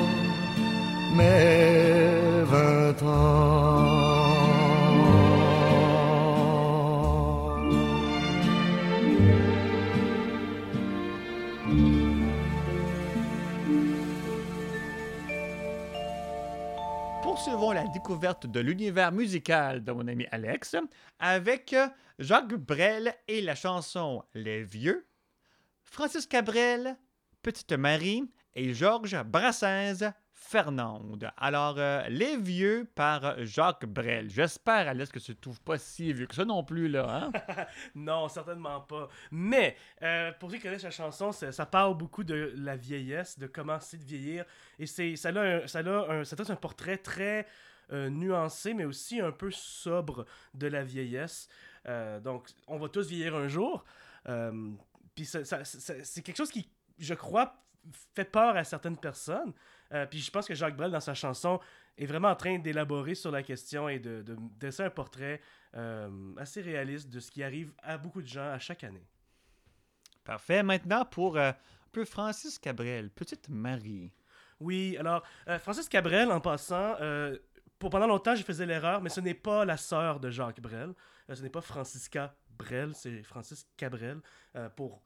[1.15, 4.02] mes vingt ans.
[17.33, 20.75] Poursuivons la découverte de l'univers musical de mon ami Alex
[21.17, 21.75] avec
[22.19, 25.07] Jacques Brel et la chanson Les Vieux,
[25.83, 26.95] Francis Cabrel,
[27.41, 30.13] Petite Marie et Georges Brassens,
[30.43, 31.31] Fernande.
[31.37, 34.29] Alors, euh, Les Vieux par Jacques Brel.
[34.29, 37.31] J'espère, Alex, que tu ne trouves pas si vieux que ça non plus, là.
[37.31, 37.65] Hein?
[37.95, 39.07] non, certainement pas.
[39.31, 43.47] Mais, euh, pour ceux qui connaissent la chanson, ça, parle beaucoup de la vieillesse, de
[43.47, 44.45] comment c'est de vieillir.
[44.77, 47.47] Et c'est, ça a un, ça a un, un portrait très
[47.91, 51.47] euh, nuancé, mais aussi un peu sobre de la vieillesse.
[52.21, 53.83] Donc, on va tous vieillir un jour.
[55.15, 56.69] Puis c'est quelque chose qui,
[56.99, 57.55] je crois,
[58.15, 59.53] fait peur à certaines personnes.
[59.93, 61.59] Euh, puis je pense que Jacques Brel, dans sa chanson,
[61.97, 65.41] est vraiment en train d'élaborer sur la question et de, de dresser un portrait
[65.75, 69.07] euh, assez réaliste de ce qui arrive à beaucoup de gens à chaque année.
[70.23, 70.63] Parfait.
[70.63, 71.55] Maintenant, pour euh, un
[71.91, 74.11] peu Francis Cabrel, Petite Marie.
[74.59, 76.95] Oui, alors, euh, Francis Cabrel, en passant,
[77.77, 80.93] pour pendant longtemps, je faisais l'erreur, mais ce n'est pas la sœur de Jacques Brel.
[81.31, 84.19] Ce n'est pas Francisca Brel, c'est Francis Cabrel,
[84.75, 85.03] pour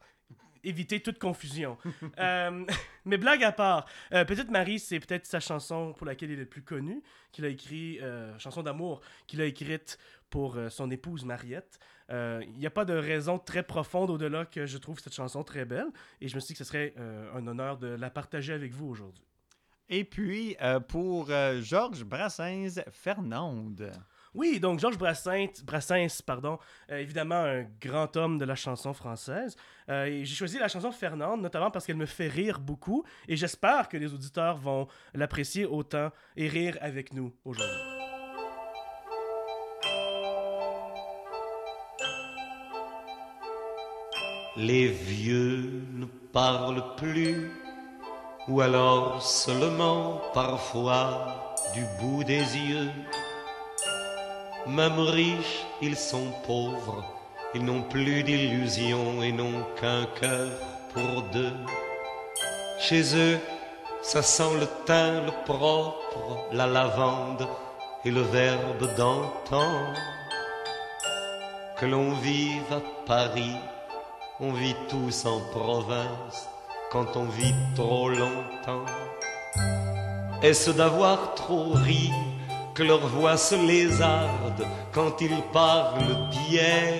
[0.64, 1.76] éviter toute confusion.
[2.18, 2.64] Euh,
[3.04, 6.42] mais blague à part, euh, Petite Marie, c'est peut-être sa chanson pour laquelle il est
[6.42, 7.02] le plus connu,
[7.32, 9.98] qu'il a écrit, euh, chanson d'amour, qu'il a écrite
[10.30, 11.78] pour euh, son épouse Mariette.
[12.10, 15.64] Il n'y a pas de raison très profonde au-delà que je trouve cette chanson très
[15.64, 15.88] belle,
[16.20, 16.94] et je me suis dit que ce serait
[17.34, 19.26] un honneur de la partager avec vous aujourd'hui.
[19.90, 20.56] Et puis,
[20.88, 21.28] pour
[21.60, 23.92] Georges Brassens, Fernande.
[24.38, 26.60] Oui, donc Georges Brassens, Brassens pardon,
[26.92, 29.56] euh, évidemment un grand homme de la chanson française.
[29.88, 33.88] Euh, J'ai choisi la chanson Fernande, notamment parce qu'elle me fait rire beaucoup, et j'espère
[33.88, 37.66] que les auditeurs vont l'apprécier autant et rire avec nous aujourd'hui.
[44.56, 47.50] Les vieux ne parlent plus,
[48.46, 52.88] ou alors seulement parfois du bout des yeux.
[54.68, 57.02] Même riches, ils sont pauvres,
[57.54, 60.50] ils n'ont plus d'illusions et n'ont qu'un cœur
[60.92, 61.54] pour deux.
[62.78, 63.38] Chez eux,
[64.02, 67.48] ça sent le thym, le propre, la lavande
[68.04, 69.94] et le verbe d'antan.
[71.78, 73.56] Que l'on vive à Paris,
[74.38, 76.46] on vit tous en province
[76.92, 78.84] quand on vit trop longtemps.
[80.42, 82.10] Est-ce d'avoir trop ri
[82.82, 86.94] leur voix se lézarde quand ils parlent d'hier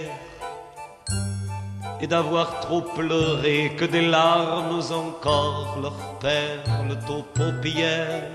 [2.01, 8.31] et d'avoir trop pleuré que des larmes encore leur perlent aux paupières.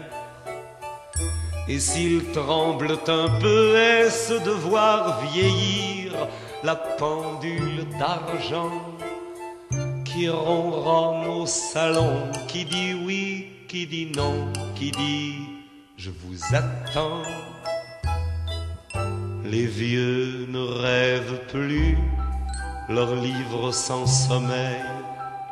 [1.68, 6.12] Et s'ils tremblent un peu, est-ce de voir vieillir
[6.64, 8.82] la pendule d'argent
[10.04, 15.53] qui ronronne au salon, qui dit oui, qui dit non, qui dit
[15.98, 17.24] je vous attends.
[19.46, 21.98] Les vieux ne rêvent plus,
[22.90, 24.82] leurs livres sans sommeil,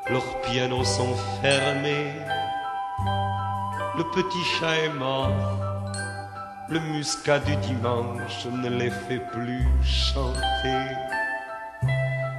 [0.10, 2.14] leurs pianos sont fermés.
[3.98, 5.60] Le petit chat est mort,
[6.70, 10.96] le muscat du dimanche ne les fait plus chanter.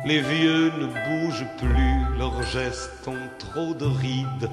[0.05, 4.51] Les vieux ne bougent plus, leurs gestes ont trop de rides,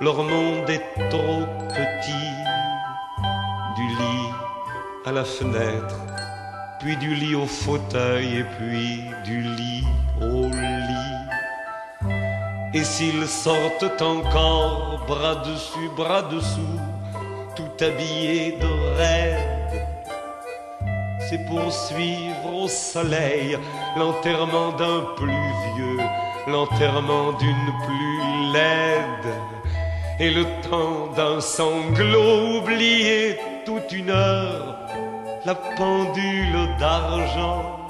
[0.00, 2.53] leur monde est trop petit.
[3.76, 4.30] Du lit
[5.04, 5.96] à la fenêtre,
[6.78, 9.84] puis du lit au fauteuil, et puis du lit
[10.20, 11.14] au lit.
[12.72, 16.78] Et s'ils sortent encore, bras dessus, bras dessous,
[17.56, 19.86] tout habillés de raide,
[21.28, 23.58] c'est pour suivre au soleil
[23.96, 25.98] l'enterrement d'un plus vieux,
[26.46, 29.34] l'enterrement d'une plus laide,
[30.20, 34.76] et le temps d'un sanglot oublié toute une heure,
[35.44, 37.88] la pendule d'argent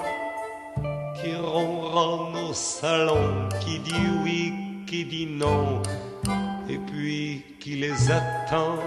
[1.21, 4.53] qui ronronne au salon, qui dit oui,
[4.87, 5.83] qui dit non,
[6.69, 8.79] et puis qui les attend.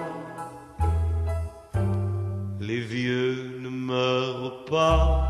[2.59, 5.27] Les vieux ne meurent pas,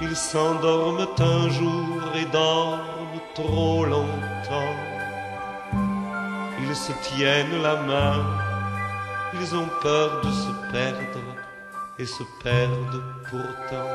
[0.00, 4.76] ils s'endorment un jour et dorment trop longtemps.
[6.62, 8.24] Ils se tiennent la main,
[9.34, 11.20] ils ont peur de se perdre
[11.98, 13.90] et se perdent pourtant.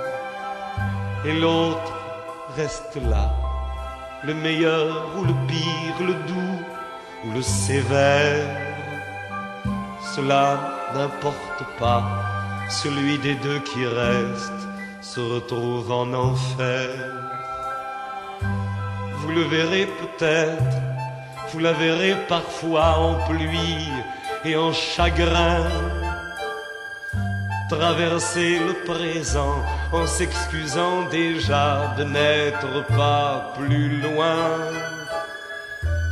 [1.25, 1.93] Et l'autre
[2.55, 3.33] reste là,
[4.23, 6.59] le meilleur ou le pire, le doux
[7.25, 8.47] ou le sévère.
[10.15, 12.03] Cela n'importe pas,
[12.69, 14.61] celui des deux qui reste
[15.01, 16.89] se retrouve en enfer.
[19.19, 20.77] Vous le verrez peut-être,
[21.51, 23.89] vous la verrez parfois en pluie
[24.45, 25.67] et en chagrin.
[27.69, 29.55] Traverser le présent
[29.91, 34.35] en s'excusant déjà de n'être pas plus loin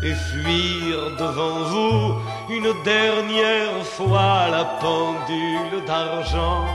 [0.04, 2.16] et fuir devant vous
[2.50, 6.66] une dernière fois la pendule d'argent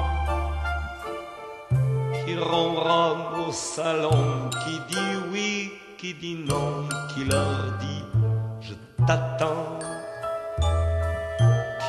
[2.24, 8.04] qui ronronne au salon, qui dit oui, qui dit non, qui leur dit
[8.60, 8.74] je
[9.06, 9.78] t'attends,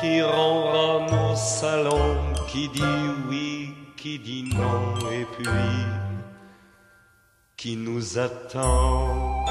[0.00, 2.16] qui ronronne au salon,
[2.48, 2.82] qui dit
[3.28, 5.46] oui, qui dit non, et puis
[7.56, 9.44] qui nous attend.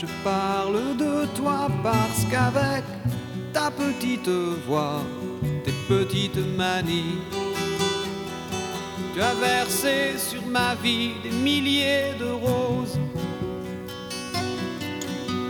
[0.00, 2.84] Je parle de toi parce qu'avec
[3.52, 4.28] ta petite
[4.64, 5.02] voix,
[5.64, 7.18] tes petites manies,
[9.12, 12.96] tu as versé sur ma vie des milliers de roses.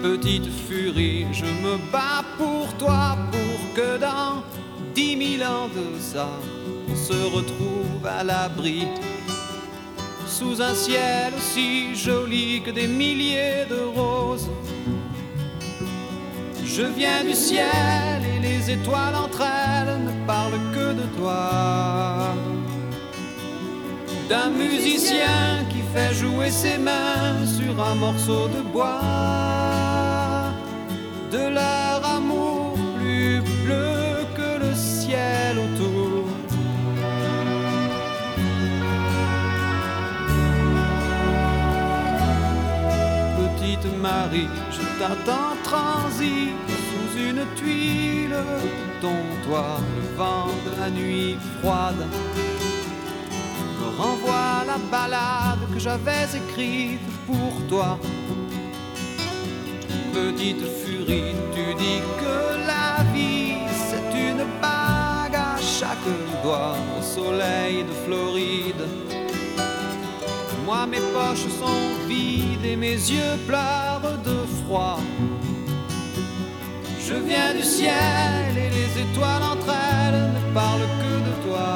[0.02, 4.42] Petite furie, je me bats pour toi, pour que dans
[4.94, 6.28] dix mille ans de ça,
[6.90, 8.86] on se retrouve à l'abri
[10.38, 14.48] sous un ciel aussi joli que des milliers de roses.
[16.64, 22.34] Je viens du ciel et les étoiles entre elles ne parlent que de toi.
[24.28, 29.00] D'un musicien qui fait jouer ses mains sur un morceau de bois.
[31.32, 31.87] De leur
[44.00, 46.50] Marie, je t'attends transi
[46.88, 48.36] sous une tuile
[49.00, 49.80] ton toit.
[49.96, 52.06] Le vent de la nuit froide
[53.80, 57.98] me renvoie la balade que j'avais écrite pour toi.
[60.12, 63.54] Petite furie, tu dis que la vie
[63.88, 66.08] c'est une bague à chaque
[66.42, 69.07] doigt au soleil de Floride.
[70.68, 75.00] Moi mes poches sont vides et mes yeux pleurent de froid.
[77.00, 81.70] Je viens du ciel et les étoiles entre elles ne parlent que de toi.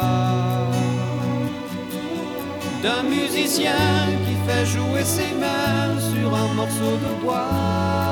[2.83, 3.81] D'un musicien
[4.27, 8.12] qui fait jouer ses mains sur un morceau de bois.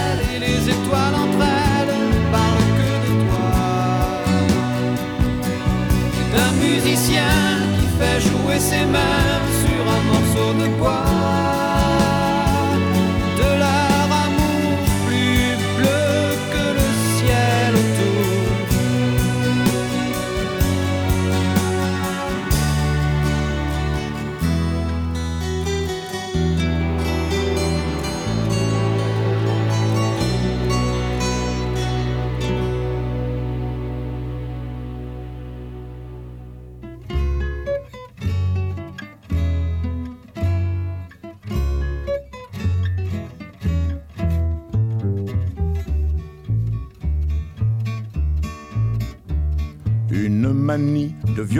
[0.51, 1.95] les étoiles entre elles
[2.31, 3.51] parlent que de toi.
[6.33, 7.33] D'un musicien
[7.75, 11.60] qui fait jouer ses mains sur un morceau de bois.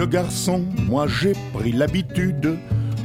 [0.04, 2.58] Garçon, moi j'ai pris l'habitude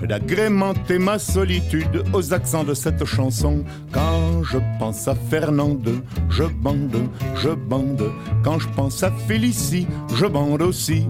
[0.06, 3.64] d'agrémenter ma solitude aux accents de cette chanson.
[3.92, 8.12] Quand je pense à Fernande, je bande, je bande.
[8.44, 11.08] Quand je pense à Félicie, je bande aussi.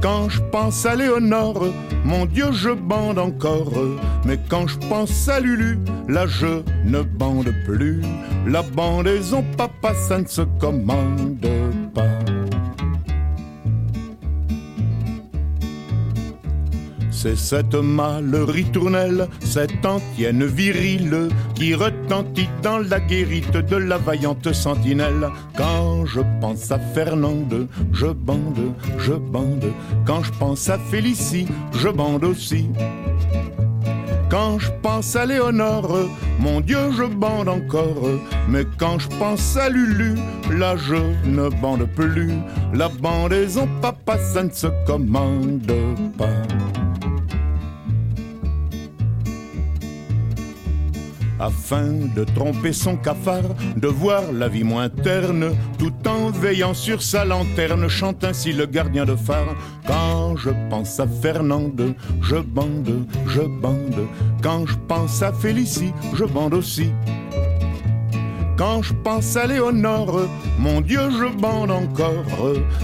[0.00, 1.66] Quand je pense à Léonore,
[2.04, 3.72] mon Dieu, je bande encore.
[4.24, 8.00] Mais quand je pense à Lulu, là je ne bande plus.
[8.46, 11.46] La bandaison, papa, ça ne se commande
[17.20, 24.52] C'est cette mâle ritournelle, cette antienne virile qui retentit dans la guérite de la vaillante
[24.52, 25.28] sentinelle.
[25.56, 29.72] Quand je pense à Fernande, je bande, je bande.
[30.06, 32.68] Quand je pense à Félicie, je bande aussi.
[34.30, 35.98] Quand je pense à Léonore,
[36.38, 38.10] mon Dieu, je bande encore.
[38.48, 40.14] Mais quand je pense à Lulu,
[40.52, 40.94] là je
[41.28, 42.30] ne bande plus.
[42.72, 45.72] La bandaison, papa, ça ne se commande
[46.16, 46.77] pas.
[51.40, 51.86] Afin
[52.16, 57.24] de tromper son cafard, de voir la vie moins terne, tout en veillant sur sa
[57.24, 59.54] lanterne, chante ainsi le gardien de phare.
[59.86, 64.06] Quand je pense à Fernande, je bande, je bande.
[64.42, 66.90] Quand je pense à Félicie, je bande aussi.
[68.58, 70.22] Quand je pense à Léonore,
[70.58, 72.24] mon Dieu, je bande encore.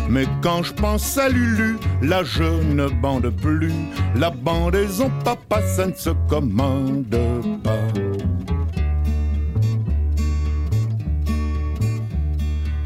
[0.08, 3.72] Mais quand je pense à Lulu, là je ne bande plus.
[4.14, 7.18] La bandaison, papa, ça ne se commande
[7.64, 8.13] pas.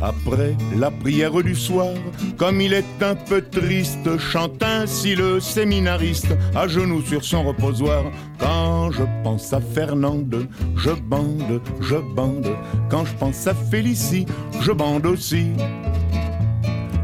[0.01, 1.95] Après la prière du soir,
[2.37, 8.05] comme il est un peu triste, chante ainsi le séminariste, à genoux sur son reposoir.
[8.39, 10.47] Quand je pense à Fernande,
[10.77, 12.55] je bande, je bande.
[12.89, 14.27] Quand je pense à Félicie,
[14.61, 15.49] je bande aussi.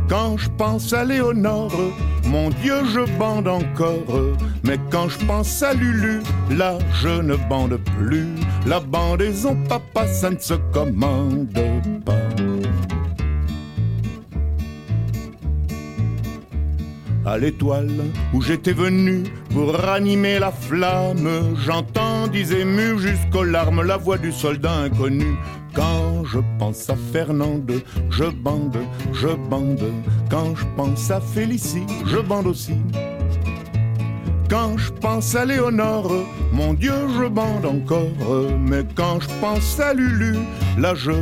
[0.09, 1.72] Quand je pense à Léonore,
[2.26, 4.36] mon Dieu, je bande encore.
[4.62, 6.20] Mais quand je pense à Lulu,
[6.51, 8.28] là, je ne bande plus.
[8.66, 11.59] La bandaison, papa, ça ne se commande
[12.05, 12.13] pas.
[17.27, 17.91] À l'étoile
[18.33, 21.29] où j'étais venu pour ranimer la flamme.
[21.64, 25.37] J'entends, disait mu jusqu'aux larmes, la voix du soldat inconnu.
[25.75, 27.72] Quand je pense à Fernande,
[28.11, 28.79] je bande,
[29.12, 29.93] je bande.
[30.31, 32.77] Quand je pense à Félicie, je bande aussi.
[34.49, 36.12] Quand je pense à Léonore,
[36.53, 38.57] mon Dieu, je bande encore.
[38.59, 40.37] Mais quand je pense à Lulu,
[40.79, 41.12] là je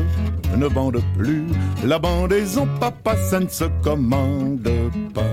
[0.57, 1.45] ne bande plus.
[1.85, 4.69] La bandaison, papa, ça ne se commande
[5.15, 5.32] pas.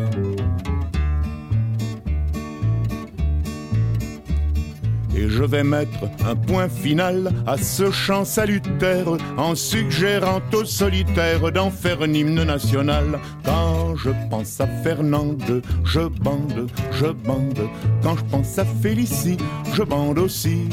[5.16, 9.07] Et je vais mettre un point final à ce chant salutaire
[9.38, 13.20] en suggérant au solitaire d'en faire un hymne national.
[13.43, 17.68] Quand je pense à Fernande, je bande, je bande.
[18.03, 19.38] Quand je pense à Félicie,
[19.74, 20.70] je bande aussi.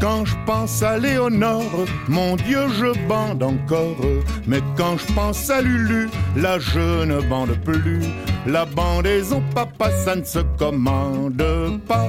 [0.00, 4.00] Quand je pense à Léonore, mon Dieu, je bande encore.
[4.46, 8.00] Mais quand je pense à Lulu, là je ne bande plus.
[8.46, 11.42] La bandaison, papa, ça ne se commande
[11.86, 12.08] pas.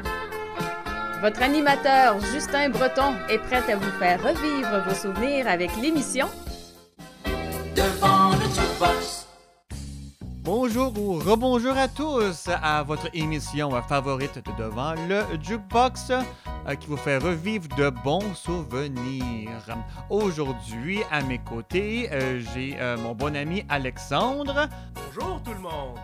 [1.21, 6.27] Votre animateur Justin Breton est prêt à vous faire revivre vos souvenirs avec l'émission
[7.75, 9.27] Devant le jukebox.
[10.43, 16.87] Bonjour ou rebonjour à tous à votre émission favorite de Devant le Jukebox euh, qui
[16.87, 19.77] vous fait revivre de bons souvenirs.
[20.09, 25.99] Aujourd'hui, à mes côtés, euh, j'ai euh, mon bon ami Alexandre Bonjour tout le monde!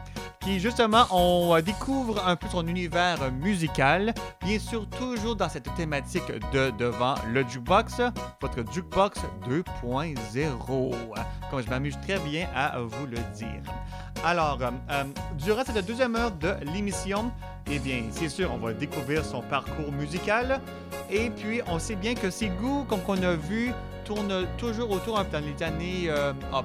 [0.55, 6.71] Justement on découvre un peu son univers musical, bien sûr toujours dans cette thématique de
[6.71, 8.01] devant le jukebox,
[8.41, 9.19] votre jukebox
[9.49, 10.95] 2.0.
[11.49, 13.61] Comme je m'amuse très bien à vous le dire.
[14.23, 15.03] Alors, euh, euh,
[15.37, 17.31] durant cette deuxième heure de l'émission,
[17.69, 20.59] eh bien, c'est sûr, on va découvrir son parcours musical.
[21.09, 23.71] Et puis, on sait bien que ses goûts, comme qu'on a vu,
[24.07, 26.09] tournent toujours autour dans les années,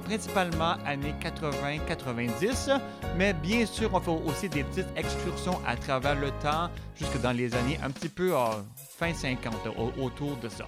[0.05, 2.79] principalement années 80-90.
[3.17, 7.33] Mais bien sûr, on fait aussi des petites excursions à travers le temps, jusque dans
[7.33, 8.63] les années un petit peu ah,
[8.97, 10.65] fin 50, au- autour de ça.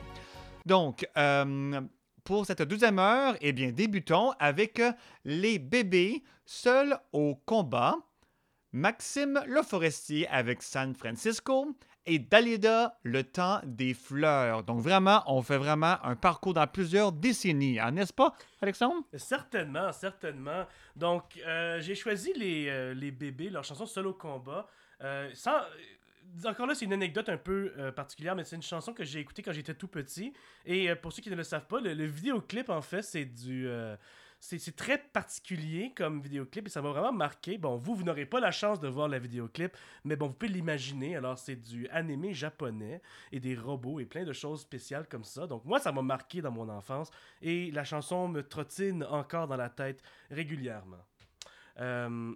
[0.66, 1.80] Donc, euh,
[2.26, 4.82] pour cette deuxième heure, eh bien, débutons avec
[5.24, 7.96] les bébés seuls au combat.
[8.74, 11.68] Maxime Le Forestier avec San Francisco
[12.06, 14.64] et Dalida Le Temps des Fleurs.
[14.64, 19.04] Donc vraiment, on fait vraiment un parcours dans plusieurs décennies, hein, n'est-ce pas, Alexandre?
[19.16, 20.66] Certainement, certainement.
[20.96, 24.68] Donc, euh, j'ai choisi les, euh, bébés, leur chanson au combat.
[25.02, 25.58] Euh, sans...
[26.44, 29.44] Encore là, c'est une anecdote un peu particulière, mais c'est une chanson que j'ai écoutée
[29.44, 30.34] quand j'étais tout petit.
[30.66, 33.70] Et pour ceux qui ne le savent pas, le, le vidéoclip, en fait, c'est du...
[34.46, 37.58] c'est c'est très particulier comme vidéoclip et ça m'a vraiment marqué.
[37.58, 40.52] Bon, vous, vous n'aurez pas la chance de voir la vidéoclip, mais bon, vous pouvez
[40.52, 41.16] l'imaginer.
[41.16, 45.48] Alors, c'est du animé japonais et des robots et plein de choses spéciales comme ça.
[45.48, 47.10] Donc, moi, ça m'a marqué dans mon enfance
[47.42, 51.04] et la chanson me trottine encore dans la tête régulièrement.
[51.80, 52.34] Euh,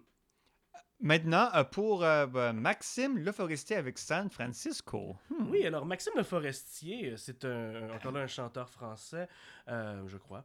[1.01, 5.15] Maintenant, euh, pour euh, ben, Maxime Le Forestier avec San Francisco.
[5.29, 5.49] Hmm.
[5.49, 9.29] Oui, alors Maxime Le Forestier, euh, c'est un, encore là un chanteur français,
[9.69, 10.43] euh, je crois.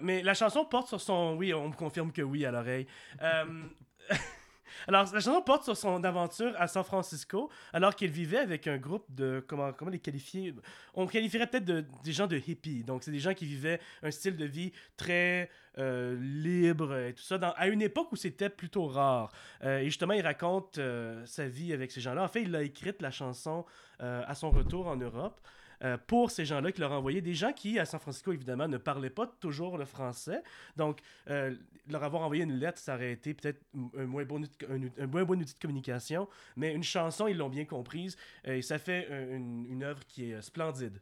[0.00, 1.36] Mais la chanson porte sur son...
[1.36, 2.86] Oui, on me confirme que oui à l'oreille.
[4.88, 8.78] Alors, la chanson porte sur son aventure à San Francisco, alors qu'il vivait avec un
[8.78, 9.44] groupe de.
[9.46, 10.54] Comment, comment les qualifier?
[10.94, 12.84] On qualifierait peut-être de, des gens de hippies.
[12.84, 17.22] Donc, c'est des gens qui vivaient un style de vie très euh, libre et tout
[17.22, 19.30] ça, dans- à une époque où c'était plutôt rare.
[19.64, 22.22] Euh, et justement, il raconte euh, sa vie avec ces gens-là.
[22.24, 23.64] En fait, il a écrite la chanson
[24.00, 25.40] à son retour en Europe.
[25.82, 28.78] Euh, pour ces gens-là qui leur envoyaient des gens qui, à San Francisco, évidemment, ne
[28.78, 30.42] parlaient pas toujours le français.
[30.76, 31.54] Donc, euh,
[31.90, 33.60] leur avoir envoyé une lettre, ça aurait été peut-être
[33.98, 36.28] un moins, bon, outil- un, moins bon outil de communication.
[36.56, 38.16] Mais une chanson, ils l'ont bien comprise.
[38.46, 40.98] euh, et ça fait une, une œuvre qui est splendide.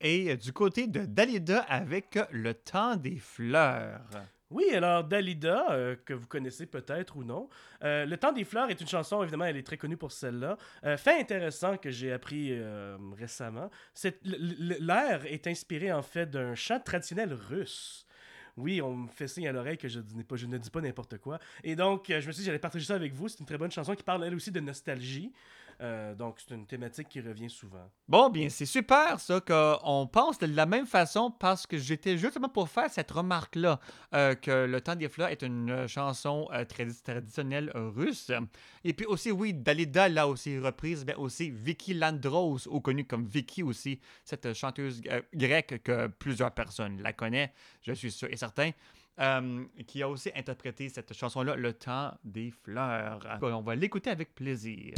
[0.00, 4.00] Et du côté de Dalida avec Le Temps des Fleurs.
[4.50, 7.48] Oui, alors Dalida, euh, que vous connaissez peut-être ou non,
[7.84, 10.56] euh, Le Temps des Fleurs est une chanson, évidemment, elle est très connue pour celle-là.
[10.84, 13.70] Euh, fait intéressant que j'ai appris euh, récemment,
[14.24, 18.04] l'air est inspiré en fait d'un chant traditionnel russe.
[18.56, 21.18] Oui, on me fait signe à l'oreille que je, pas, je ne dis pas n'importe
[21.18, 21.38] quoi.
[21.62, 23.28] Et donc, je me suis dit, j'allais partager ça avec vous.
[23.28, 25.32] C'est une très bonne chanson qui parle, elle aussi, de nostalgie.
[25.80, 27.90] Euh, donc, c'est une thématique qui revient souvent.
[28.06, 32.50] Bon, bien, c'est super ça qu'on pense de la même façon parce que j'étais justement
[32.50, 33.80] pour faire cette remarque-là
[34.14, 38.30] euh, que Le Temps des Fleurs est une euh, chanson tradi- traditionnelle russe.
[38.84, 43.24] Et puis aussi, oui, Dalida l'a aussi reprise, mais aussi Vicky Landros, ou connue comme
[43.24, 45.00] Vicky aussi, cette chanteuse
[45.34, 47.50] grecque que plusieurs personnes la connaissent,
[47.82, 48.70] je suis sûr et certain.
[49.20, 53.20] Euh, qui a aussi interprété cette chanson-là, Le Temps des Fleurs.
[53.42, 54.94] On va l'écouter avec plaisir.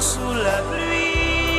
[0.00, 1.58] sous la pluie.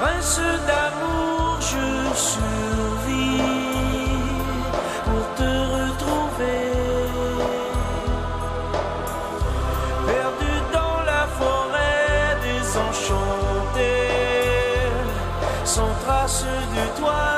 [0.00, 3.42] Prince d'amour, je survis
[5.04, 6.72] pour te retrouver.
[10.06, 14.08] Perdu dans la forêt désenchantée,
[15.64, 17.37] sans trace de toi.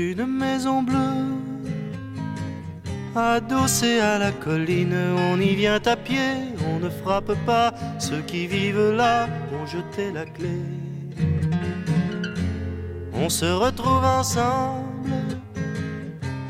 [0.00, 1.36] une maison bleue.
[3.14, 4.96] Adossé à la colline,
[5.30, 6.32] on y vient à pied,
[6.70, 7.74] on ne frappe pas.
[7.98, 10.60] Ceux qui vivent là ont jeté la clé.
[13.12, 15.12] On se retrouve ensemble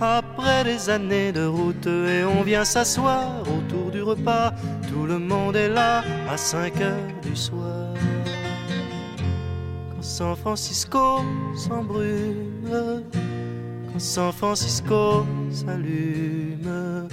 [0.01, 4.53] après des années de route et on vient s'asseoir autour du repas.
[4.89, 7.95] Tout le monde est là à 5 heures du soir.
[9.91, 11.25] Quand San Francisco
[11.57, 13.03] s'embrume.
[14.01, 17.07] San Francisco s'allume,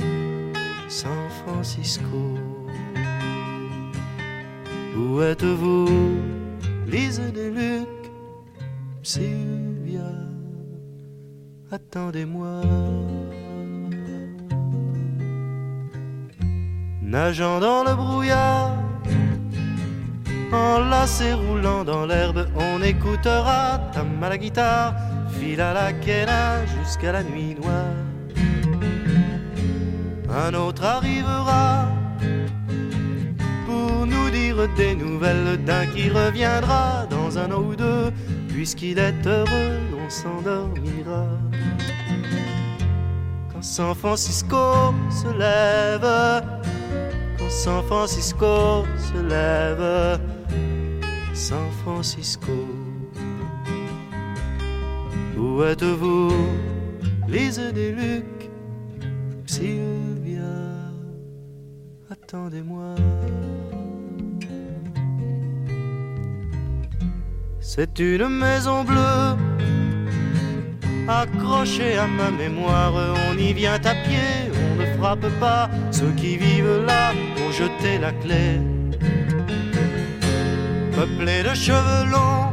[0.87, 2.39] San Francisco.
[4.95, 5.89] Où êtes-vous,
[6.87, 8.11] Lise des Lucs,
[9.03, 10.09] Sylvia,
[11.69, 12.61] attendez-moi.
[17.01, 18.71] Nageant dans le brouillard,
[20.53, 24.95] enlacé roulant dans l'herbe, on écoutera tam à guitare,
[25.39, 27.95] fil à la quena jusqu'à la nuit noire.
[30.29, 31.87] Un autre arrivera
[33.65, 38.11] pour nous dire des nouvelles d'un qui reviendra dans un an ou deux,
[38.49, 41.25] puisqu'il est heureux, on s'endormira.
[43.51, 46.43] Quand San Francisco se lève,
[47.37, 50.19] quand San Francisco se lève,
[51.33, 52.76] San Francisco.
[55.37, 56.31] Où êtes-vous,
[57.27, 58.49] Lise des Lucs,
[59.45, 60.41] Sylvia,
[62.09, 62.95] attendez-moi.
[67.59, 69.35] C'est une maison bleue
[71.07, 72.93] accrochée à ma mémoire.
[73.29, 75.69] On y vient à pied, on ne frappe pas.
[75.91, 77.13] Ceux qui vivent là
[77.45, 78.59] ont jeté la clé.
[80.95, 82.51] Peuplée de cheveux longs,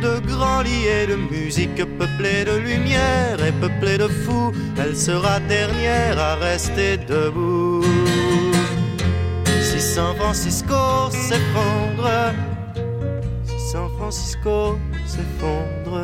[0.00, 5.40] de grands lits et de musique, peuplée de lumière et peuplée de fous, elle sera
[5.40, 7.84] dernière à rester debout.
[9.62, 12.32] Si San Francisco s'effondre,
[13.44, 16.00] si San Francisco s'effondre,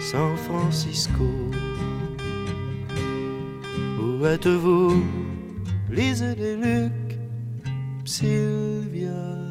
[0.00, 1.28] San Francisco,
[4.00, 5.04] où êtes-vous,
[5.90, 7.18] Lise des Lucs,
[8.04, 9.43] Sylvia,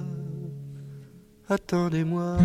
[1.53, 2.37] attendez-moi.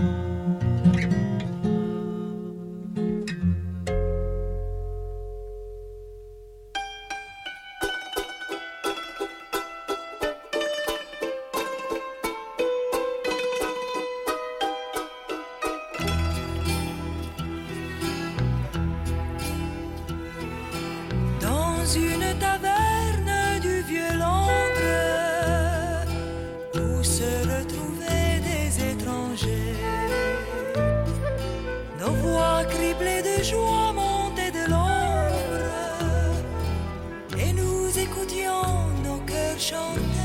[39.68, 40.17] 中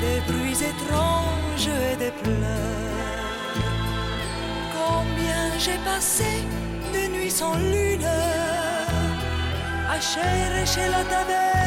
[0.00, 3.26] des bruits étranges et des pleurs.
[4.76, 6.44] Combien j'ai passé
[6.92, 8.06] de nuits sans lune,
[9.88, 11.65] à chercher la taverne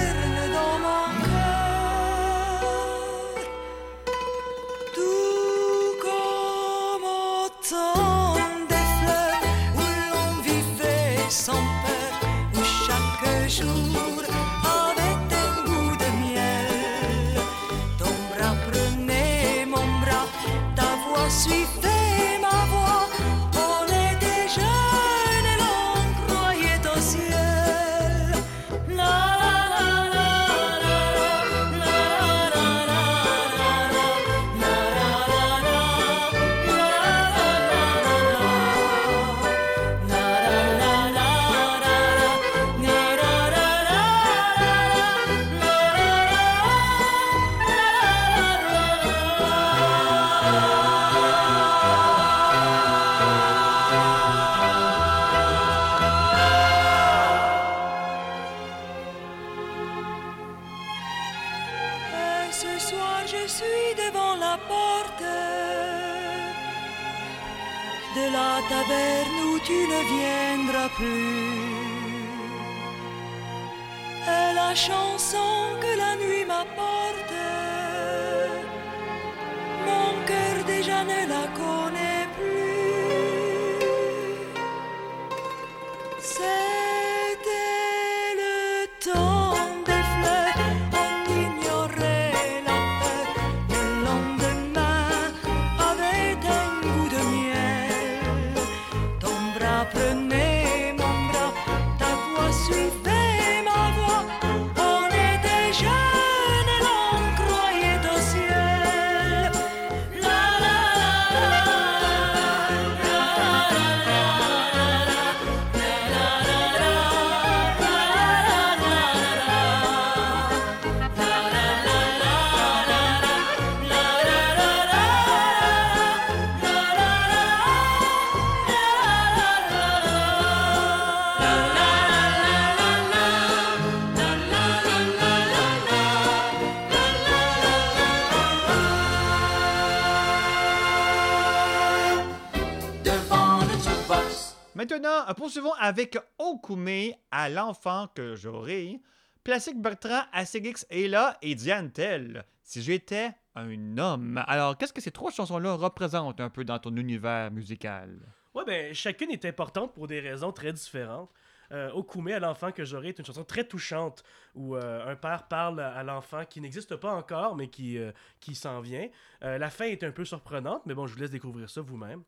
[145.80, 149.00] avec Okume à l'enfant que j'aurai.
[149.44, 152.44] Plastique Bertrand, Astérix est là et Diane Tell.
[152.62, 154.44] Si j'étais un homme.
[154.46, 158.20] Alors, qu'est-ce que ces trois chansons-là représentent un peu dans ton univers musical?
[158.54, 161.32] Ouais, ben, chacune est importante pour des raisons très différentes.
[161.72, 164.24] Euh, Okume à l'enfant que j'aurai est une chanson très touchante
[164.56, 168.12] où euh, un père parle à, à l'enfant qui n'existe pas encore mais qui, euh,
[168.40, 169.08] qui s'en vient.
[169.44, 172.24] Euh, la fin est un peu surprenante, mais bon, je vous laisse découvrir ça vous-même.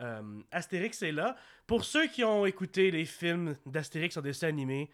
[0.00, 1.36] Euh, Astérix est là.
[1.66, 4.90] Pour ceux qui ont écouté les films d'Astérix en dessin animé,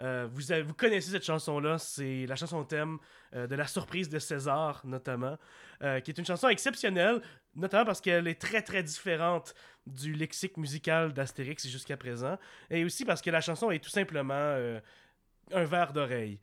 [0.00, 2.98] euh, vous, connaissez cette chanson-là, c'est la chanson thème
[3.34, 5.38] euh, de la surprise de César, notamment,
[5.82, 7.20] euh, qui est une chanson exceptionnelle,
[7.54, 9.54] notamment parce qu'elle est très très différente
[9.86, 12.38] du lexique musical d'Astérix jusqu'à présent,
[12.70, 14.56] et aussi parce que la chanson est tout simplement
[15.52, 16.40] un verre d'oreille.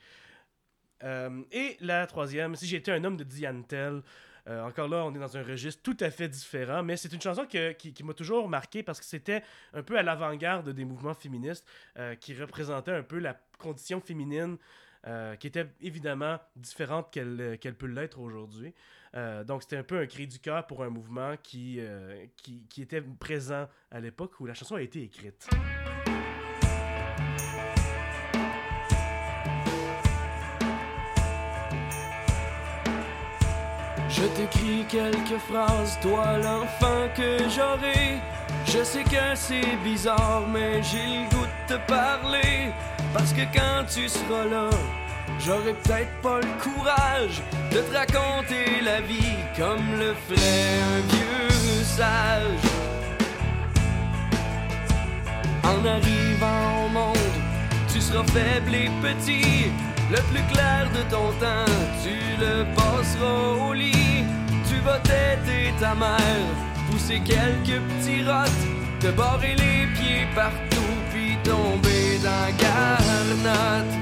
[1.51, 4.03] Et la troisième, si j'étais un homme de Diane Tell,
[4.47, 7.21] euh, encore là, on est dans un registre tout à fait différent, mais c'est une
[7.21, 9.43] chanson qui, m'a toujours marqué parce que c'était
[9.73, 11.65] un peu à l'avant-garde des mouvements féministes
[11.97, 14.57] euh, qui représentaient un peu la condition féminine
[15.07, 18.73] euh, qui était évidemment différente qu'elle peut l'être aujourd'hui.
[19.45, 21.81] Donc c'était un peu un cri du cœur pour un mouvement qui
[22.77, 25.49] était présent à l'époque où la chanson a été écrite.
[34.21, 38.19] Je t'écris quelques phrases, toi l'enfant que j'aurai.
[38.67, 42.71] Je sais que c'est bizarre, mais j'ai le goût de te parler.
[43.13, 44.69] Parce que quand tu seras là,
[45.39, 47.41] j'aurai peut-être pas le courage
[47.71, 52.67] de te raconter la vie comme le ferait un vieux sage.
[55.63, 57.17] En arrivant au monde,
[57.91, 59.71] tu seras faible et petit.
[60.11, 61.73] Le plus clair de ton temps,
[62.03, 64.10] tu le passeras au lit.
[64.83, 66.47] Vas t'aider ta mère,
[66.89, 68.49] pousser quelques petits rottes,
[68.99, 73.93] te barrer les pieds partout, puis tomber dans garnotte.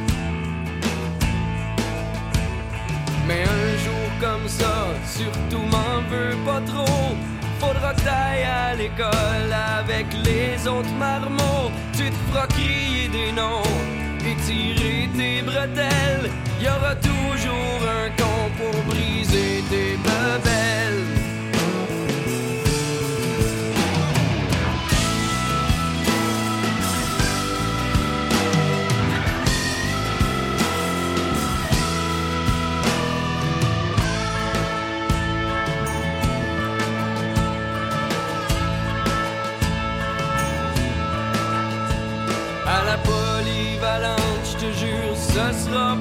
[3.27, 7.15] Mais un jour comme ça, surtout m'en veux pas trop.
[7.59, 11.71] Faudra que t'ailles à l'école avec les autres marmots.
[11.91, 16.29] Tu te feras crier des noms et tirer tes bretelles.
[16.61, 21.18] Y aura toujours un con pour briser tes bebelles.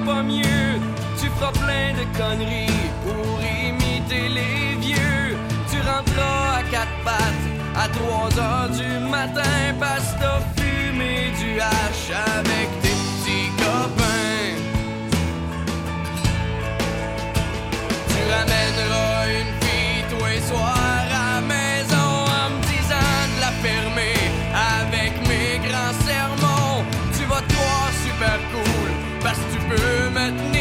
[0.05, 0.79] Pas mieux.
[1.19, 5.37] Tu feras plein de conneries pour imiter les vieux.
[5.69, 11.59] Tu rentreras à quatre pattes à 3 heures du matin parce que t'as fumé du
[11.59, 14.55] hache avec tes petits copains.
[18.09, 19.08] Tu ramèneras
[30.31, 30.58] peux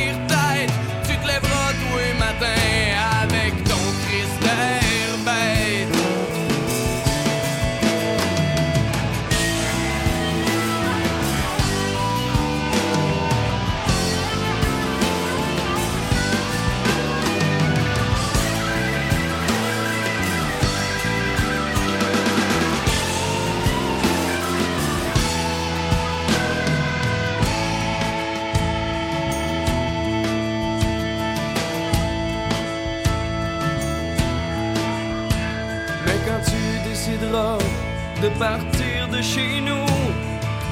[38.38, 39.86] partir de chez nous,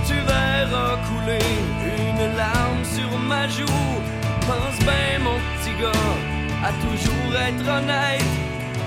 [0.06, 1.52] tu verras couler
[1.98, 3.94] une larme sur ma joue.
[4.46, 6.16] Pense bien, mon petit gars,
[6.64, 8.32] à toujours être honnête.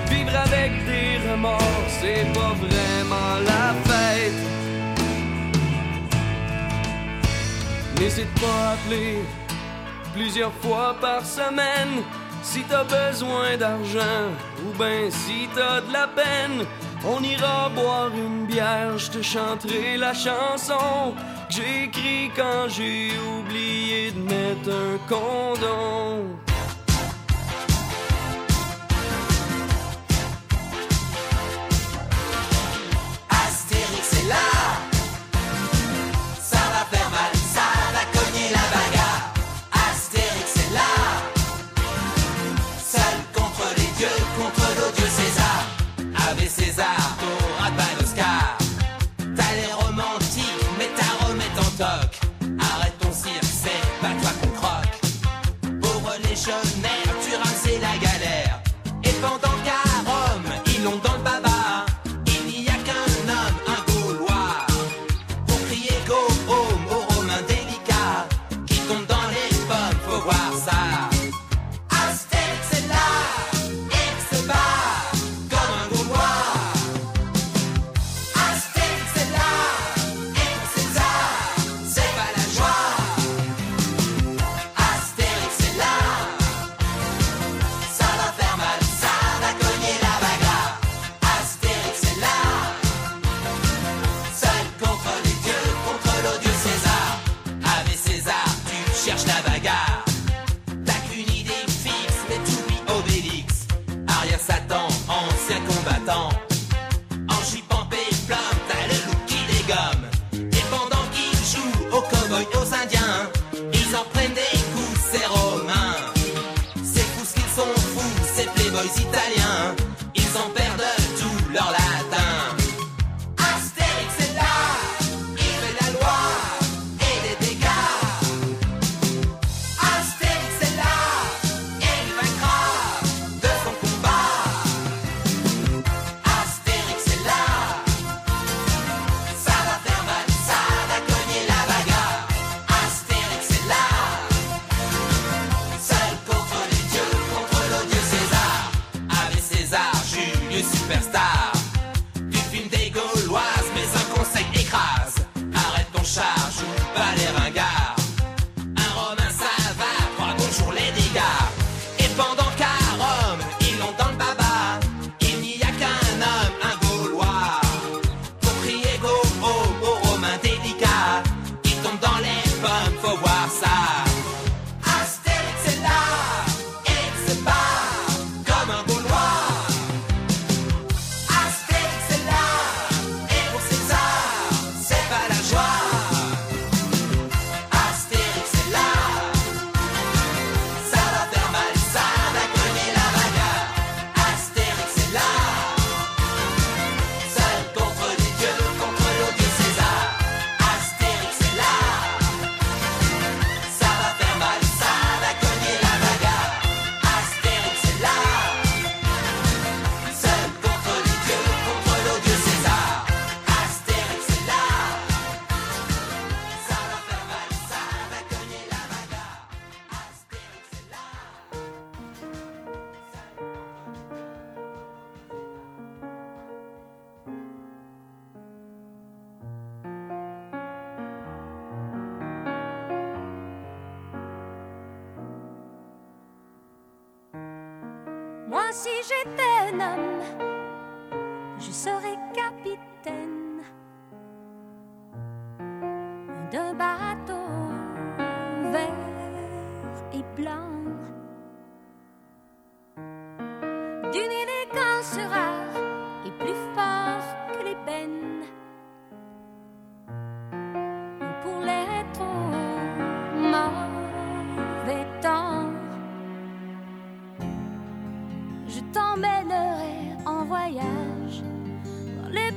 [0.08, 4.40] Vivre avec des remords, c'est pas vraiment la fête.
[8.00, 9.18] N'hésite pas à appeler
[10.14, 12.02] plusieurs fois par semaine
[12.42, 14.24] si t'as besoin d'argent
[14.64, 16.66] ou ben si t'as de la peine.
[17.04, 21.14] On ira boire une bière, je te chanterai la chanson
[21.48, 26.49] que j'écris quand j'ai oublié de mettre un condom.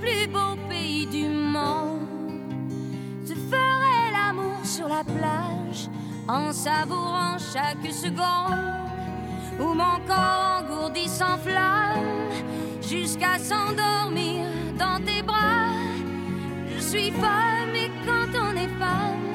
[0.03, 2.01] plus beau pays du monde.
[3.25, 5.87] Je ferai l'amour sur la plage
[6.27, 8.59] en savourant chaque seconde
[9.59, 12.31] où mon corps engourdi s'enflamme
[12.81, 14.45] jusqu'à s'endormir
[14.77, 15.71] dans tes bras.
[16.75, 19.29] Je suis femme et quand on est femme,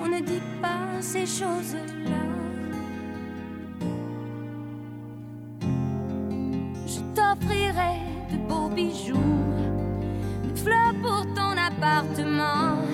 [0.00, 2.26] on ne dit pas ces choses-là.
[6.86, 7.96] Je t'offrirai
[8.30, 9.55] de beaux bijoux
[11.78, 12.85] appartement,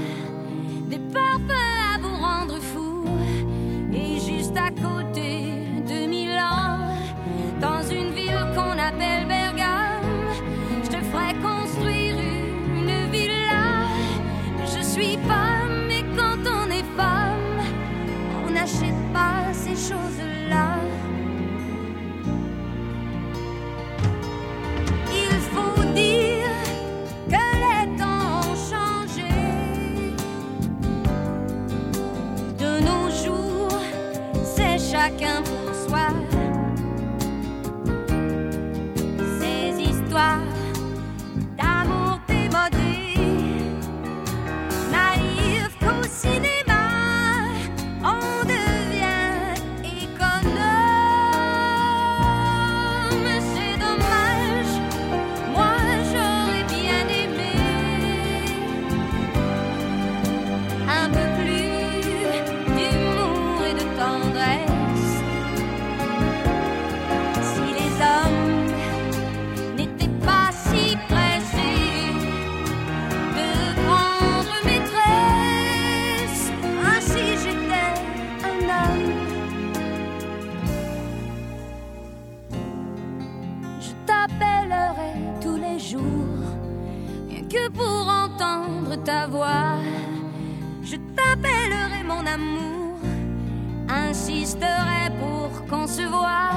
[95.21, 95.65] pour
[96.03, 96.51] voie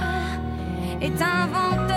[1.01, 1.94] et t'inventerai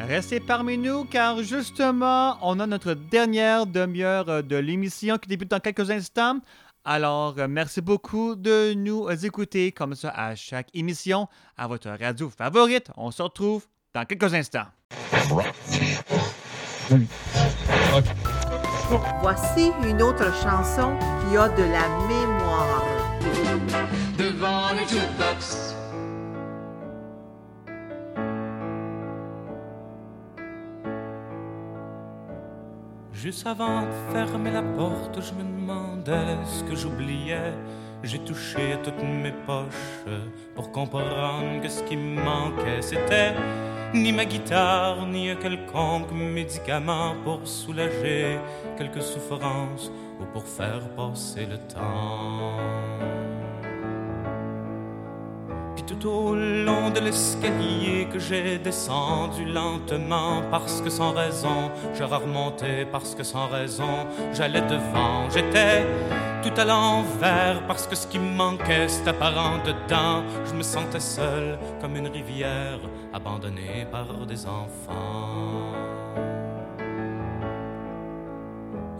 [0.00, 5.50] Restez parmi nous car justement, on a notre dernière demi-heure euh, de l'émission qui débute
[5.50, 6.40] dans quelques instants.
[6.84, 12.28] Alors, euh, merci beaucoup de nous écouter comme ça à chaque émission à votre radio
[12.28, 12.90] favorite.
[12.96, 14.66] On se retrouve dans quelques instants.
[19.22, 22.84] Voici une autre chanson qui a de la mémoire.
[24.18, 25.74] Devant le jukebox,
[33.24, 37.54] Juste avant de fermer la porte, je me demandais ce que j'oubliais.
[38.02, 40.04] J'ai touché à toutes mes poches
[40.54, 43.32] pour comprendre que ce qui manquait, c'était
[43.94, 48.38] ni ma guitare, ni un quelconque médicament pour soulager
[48.76, 49.90] quelques souffrances
[50.20, 53.23] ou pour faire passer le temps.
[55.74, 62.18] Puis tout au long de l'escalier que j'ai descendu lentement parce que sans raison j'aurais
[62.18, 65.28] remonté parce que sans raison j'allais devant.
[65.30, 65.84] J'étais
[66.42, 70.22] tout à l'envers parce que ce qui manquait c'était apparent dedans.
[70.46, 72.80] Je me sentais seul comme une rivière
[73.12, 75.83] abandonnée par des enfants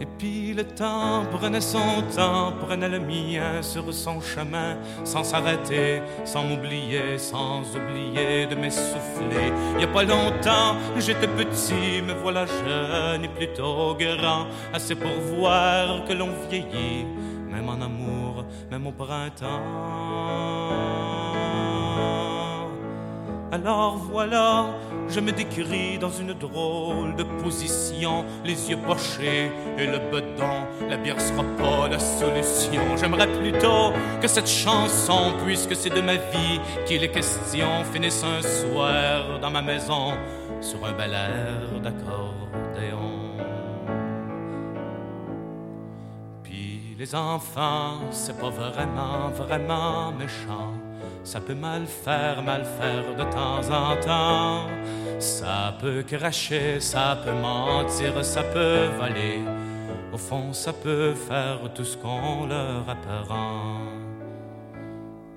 [0.01, 6.01] Et puis le temps prenait son temps, prenait le mien sur son chemin, sans s'arrêter,
[6.25, 9.53] sans m'oublier, sans oublier de m'essouffler.
[9.79, 16.03] Y a pas longtemps, j'étais petit, me voilà jeune et plutôt grand, assez pour voir
[16.05, 17.05] que l'on vieillit,
[17.49, 19.61] même en amour, même au printemps.
[23.51, 24.65] Alors voilà,
[25.09, 30.65] je me décris dans une drôle de position, les yeux pochés et le bedon.
[30.89, 32.81] La bière sera pas la solution.
[32.97, 38.41] J'aimerais plutôt que cette chanson, puisque c'est de ma vie qu'il est question, finisse un
[38.41, 40.13] soir dans ma maison
[40.61, 43.11] sur un bel air d'accordéon.
[46.43, 50.84] Puis les enfants, c'est pas vraiment, vraiment méchant.
[51.25, 54.67] Ça peut mal faire, mal faire de temps en temps.
[55.17, 59.39] Ça peut cracher, ça peut mentir, ça peut voler.
[60.13, 63.79] Au fond, ça peut faire tout ce qu'on leur apprend.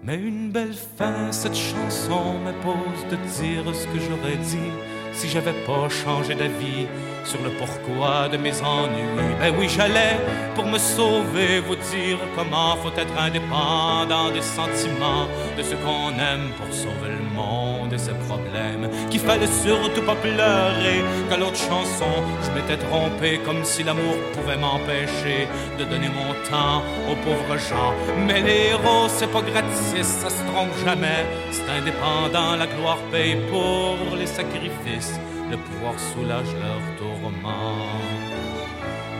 [0.02, 4.72] Mais une belle fin, cette chanson m'impose de dire ce que j'aurais dit
[5.14, 6.86] si j'avais pas changé d'avis
[7.24, 9.34] sur le pourquoi de mes ennuis.
[9.40, 10.16] Ben oui, j'allais
[10.54, 15.26] pour me sauver vous dire comment faut être indépendant des sentiments
[15.56, 18.88] de ce qu'on aime pour sauver le monde et ses problèmes.
[19.10, 22.12] Qu'il fallait surtout pas pleurer qu'à l'autre chanson
[22.44, 27.94] je m'étais trompé comme si l'amour pouvait m'empêcher de donner mon temps aux pauvres gens.
[28.26, 31.26] Mais les héros, c'est pas gratis, ça se trompe jamais.
[31.50, 35.18] C'est indépendant, la gloire paye pour les sacrifices.
[35.50, 36.80] Le pouvoir soulage leur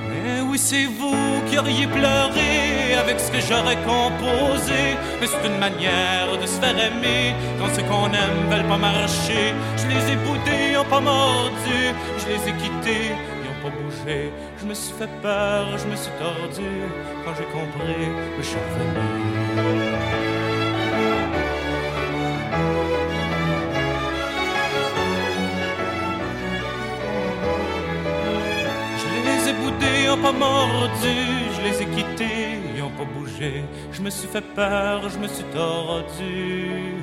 [0.09, 4.97] Mais oui, c'est vous qui auriez pleuré avec ce que j'aurais composé.
[5.21, 9.55] Mais c'est une manière de se faire aimer quand ce qu'on aime veulent pas marcher.
[9.77, 11.81] Je les ai boudés, ils ont pas mordu.
[12.19, 13.13] Je les ai quittés,
[13.43, 14.33] ils ont pas bougé.
[14.61, 16.71] Je me suis fait peur, je me suis tordu.
[17.25, 18.09] Quand j'ai compris,
[18.39, 20.28] je suis revenu.
[30.09, 31.17] Ils ont pas mordu.
[31.55, 33.65] Je les ai quittés, ils ont pas bougé.
[33.93, 36.95] Je me suis fait peur, je me suis tordu.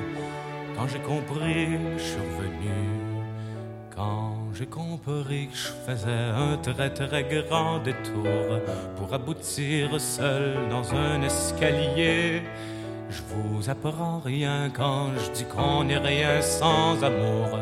[0.74, 2.80] Quand j'ai compris, je suis revenu.
[3.94, 8.60] Quand j'ai compris que je faisais un très très grand détour
[8.96, 12.42] pour aboutir seul dans un escalier.
[13.08, 17.60] Je vous apprends rien quand je dis qu'on n'est rien sans amour.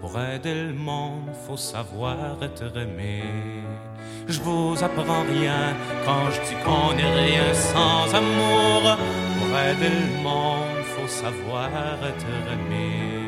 [0.00, 3.22] Pour aider le monde, faut savoir être aimé.
[4.30, 5.74] Je vous apprends rien
[6.04, 8.96] quand je dis qu'on n'est rien sans amour.
[9.38, 11.68] Pour aider le monde, faut savoir
[12.10, 13.19] être aimé?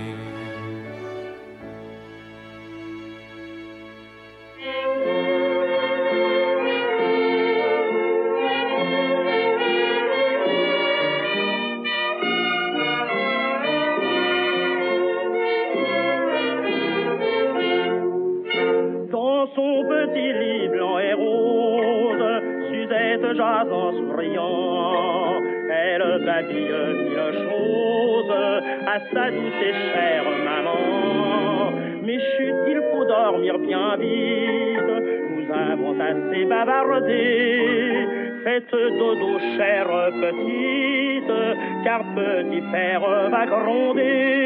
[43.65, 44.42] Va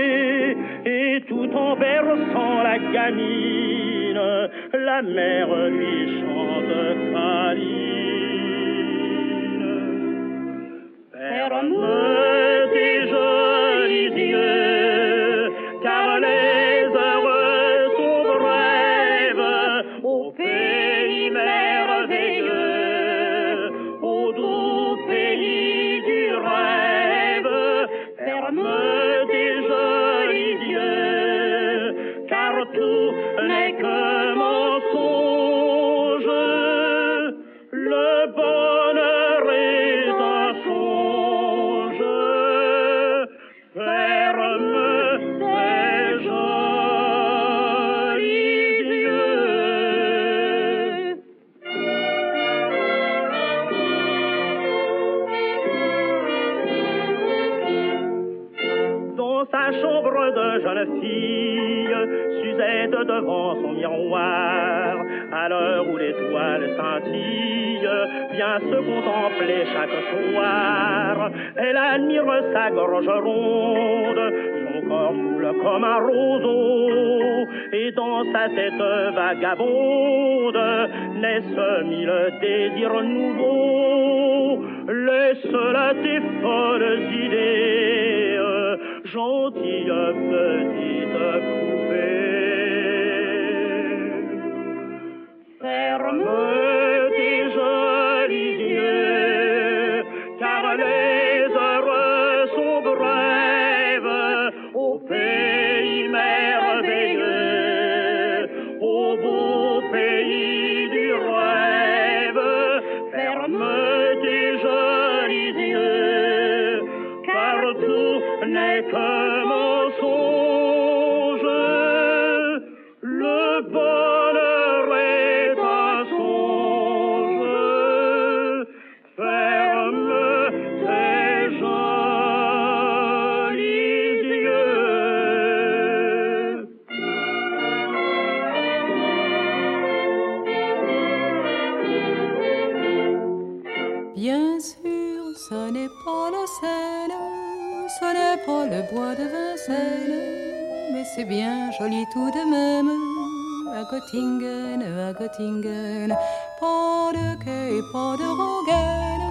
[152.76, 156.14] À Göttingen, à Göttingen,
[156.60, 159.26] pas de quai, pas de rengaine,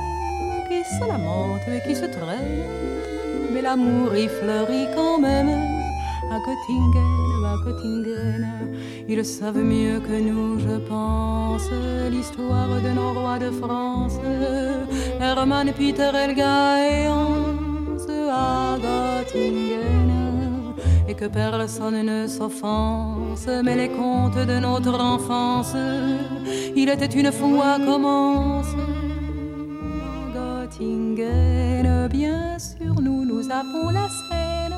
[0.68, 2.64] qui se lamente et qui se traîne,
[3.54, 5.50] mais l'amour y fleurit quand même.
[6.32, 8.48] À Göttingen, à Göttingen,
[9.08, 11.70] ils savent mieux que nous, je pense,
[12.10, 14.18] l'histoire de nos rois de France,
[15.22, 19.85] Hermann, Peter, Elga et Hans à Göttingen,
[21.18, 25.74] que personne ne s'offense, mais les contes de notre enfance,
[26.76, 28.68] il était une fois commence.
[30.34, 34.76] Göttingen, bien sûr, nous, nous avons la Seine,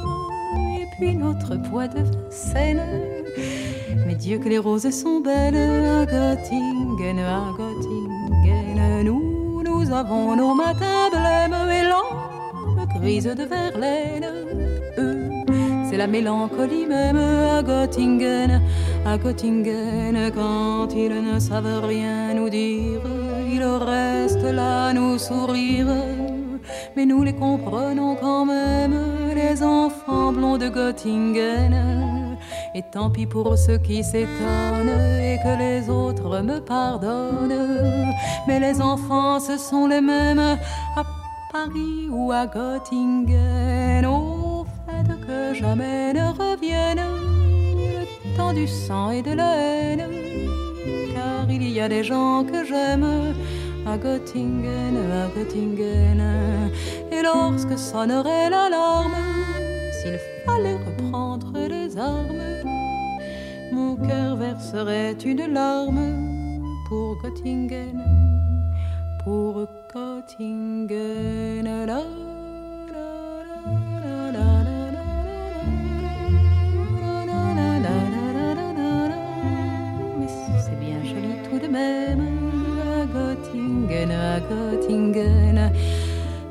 [0.79, 2.83] et puis notre bois de Vincennes.
[4.05, 9.03] Mais Dieu que les roses sont belles à Göttingen, à Göttingen.
[9.03, 14.27] Nous, nous avons nos matins blêmes et l'ombre grise de Verlaine.
[14.97, 15.26] Eux,
[15.97, 18.61] la mélancolie même à Göttingen,
[19.05, 20.31] à Göttingen.
[20.33, 23.01] Quand ils ne savent rien nous dire,
[23.51, 25.87] ils restent là nous sourire.
[26.95, 28.95] Mais nous les comprenons quand même,
[29.35, 32.37] les enfants blonds de Göttingen.
[32.75, 38.11] Et tant pis pour ceux qui s'étonnent et que les autres me pardonnent.
[38.47, 40.57] Mais les enfants, ce sont les mêmes
[40.95, 41.03] à
[41.51, 43.87] Paris ou à Göttingen.
[43.97, 44.36] Fait
[45.27, 47.03] que jamais ne revienne
[47.75, 50.05] le temps du sang et de la haine.
[51.13, 53.33] Car il y a des gens que j'aime
[53.85, 56.21] à Göttingen, à Göttingen.
[57.11, 59.21] Et lorsque sonnerait l'alarme,
[59.97, 62.45] s'il fallait reprendre les armes,
[63.71, 66.05] mon cœur verserait une larme
[66.87, 68.01] pour Göttingen,
[69.23, 71.67] pour Göttingen.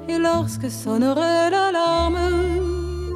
[0.09, 2.19] Et lorsque sonnerait l'alarme,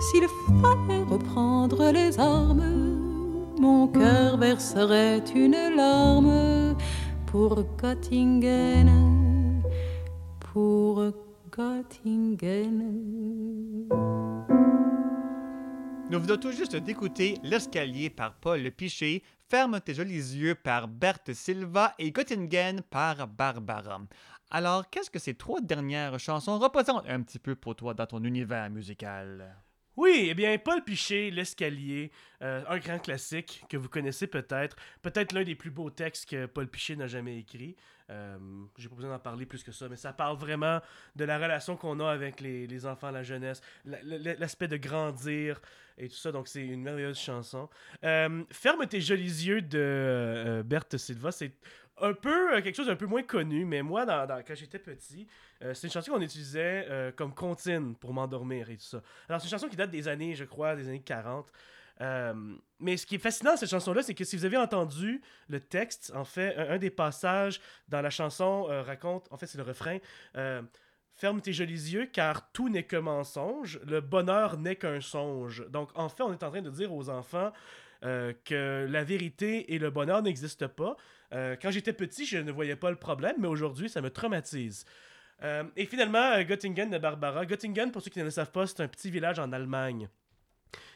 [0.00, 0.26] s'il
[0.60, 6.76] fallait reprendre les armes, mon cœur verserait une larme
[7.26, 9.62] pour Göttingen,
[10.40, 11.04] pour
[11.50, 12.84] Göttingen.
[16.10, 21.32] Nous venons tout juste d'écouter L'escalier par Paul Piché, Ferme tes jolis yeux par Berthe
[21.34, 24.00] Silva et Göttingen par Barbara.
[24.48, 28.22] Alors, qu'est-ce que ces trois dernières chansons représentent un petit peu pour toi dans ton
[28.22, 29.56] univers musical?
[29.96, 32.12] Oui, eh bien, Paul Piché, L'Escalier,
[32.42, 34.76] euh, un grand classique que vous connaissez peut-être.
[35.02, 37.74] Peut-être l'un des plus beaux textes que Paul Piché n'a jamais écrit.
[38.08, 38.38] Euh,
[38.78, 40.80] J'ai pas besoin d'en parler plus que ça, mais ça parle vraiment
[41.16, 45.60] de la relation qu'on a avec les, enfants, la jeunesse, la- la- l'aspect de grandir
[46.00, 46.32] et tout ça.
[46.32, 47.68] Donc, c'est une merveilleuse chanson.
[48.04, 51.52] Euh, Ferme tes jolis yeux de euh, Berthe Silva, c'est
[52.00, 55.26] un peu euh, quelque chose d'un peu moins connu, mais moi, quand j'étais petit,
[55.62, 59.02] euh, c'est une chanson qu'on utilisait comme comptine pour m'endormir et tout ça.
[59.28, 61.46] Alors, c'est une chanson qui date des années, je crois, des années 40.
[62.00, 62.32] Euh,
[62.78, 66.12] mais ce qui est fascinant cette chanson-là, c'est que si vous avez entendu le texte,
[66.14, 69.98] en fait, un, des passages dans la chanson raconte, en fait, c'est le refrain.
[71.20, 75.68] Ferme tes jolis yeux, car tout n'est que mensonge, le bonheur n'est qu'un songe.
[75.68, 77.52] Donc, en fait, on est en train de dire aux enfants
[78.04, 80.96] euh, que la vérité et le bonheur n'existent pas.
[81.34, 84.86] Euh, quand j'étais petit, je ne voyais pas le problème, mais aujourd'hui, ça me traumatise.
[85.42, 87.44] Euh, et finalement, Göttingen de Barbara.
[87.44, 90.08] Göttingen, pour ceux qui ne le savent pas, c'est un petit village en Allemagne.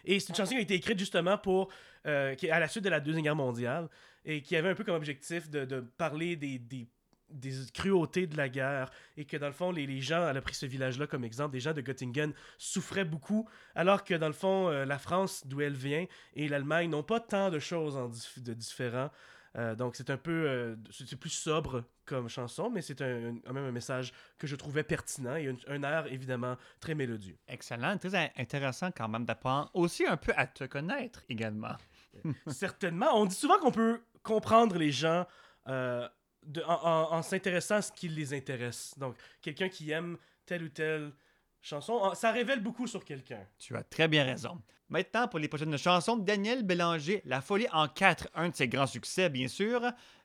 [0.06, 1.68] Et c'est une chanson qui a été écrite justement pour.
[2.06, 3.90] à la suite de la Deuxième Guerre mondiale
[4.24, 6.88] et qui avait un peu comme objectif de, parler des,
[7.35, 10.40] des cruautés de la guerre et que dans le fond, les, les gens, elle a
[10.43, 14.32] pris ce village-là comme exemple, des gens de Göttingen souffraient beaucoup, alors que dans le
[14.35, 18.09] fond, euh, la France, d'où elle vient, et l'Allemagne n'ont pas tant de choses en
[18.09, 19.11] dif- de différents.
[19.56, 23.59] Euh, donc c'est un peu euh, c'est plus sobre comme chanson mais c'est un, même
[23.59, 28.16] un message que je trouvais pertinent et un, un air évidemment très mélodieux Excellent, très
[28.16, 31.77] in- intéressant quand même d'apprendre aussi un peu à te connaître également.
[32.48, 35.24] certainement on dit souvent qu'on peut comprendre les gens
[35.69, 36.09] euh,
[36.66, 40.16] en, en- s'intéressant à ce qui les intéresse donc quelqu'un qui aime
[40.47, 41.12] telle ou telle
[41.61, 44.61] chanson ça révèle beaucoup sur quelqu'un Tu as très bien raison.
[44.91, 48.87] Maintenant, pour les prochaines chansons, Daniel Bélanger, La folie en quatre, un de ses grands
[48.87, 49.81] succès, bien sûr.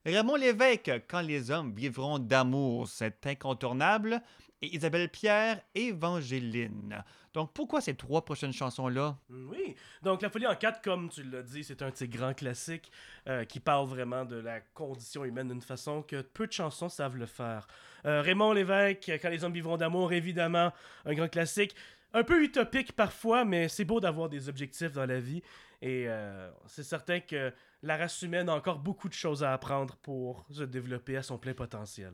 [0.06, 4.22] Raymond Lévesque, Quand les hommes vivront d'amour, c'est incontournable.
[4.62, 7.04] Et Isabelle Pierre, Évangéline.
[7.34, 9.18] Donc, pourquoi ces trois prochaines chansons-là?
[9.30, 12.34] Oui, donc La Folie en 4, comme tu l'as dit, c'est un de ces grands
[12.34, 12.92] classiques
[13.28, 17.16] euh, qui parle vraiment de la condition humaine d'une façon que peu de chansons savent
[17.16, 17.68] le faire.
[18.06, 20.74] Euh, Raymond Lévesque, Quand les hommes vivront d'amour, évidemment,
[21.06, 21.74] un grand classique.
[22.14, 25.42] Un peu utopique parfois, mais c'est beau d'avoir des objectifs dans la vie.
[25.82, 27.54] Et euh, c'est certain que
[27.84, 31.38] la race humaine a encore beaucoup de choses à apprendre pour se développer à son
[31.38, 32.14] plein potentiel.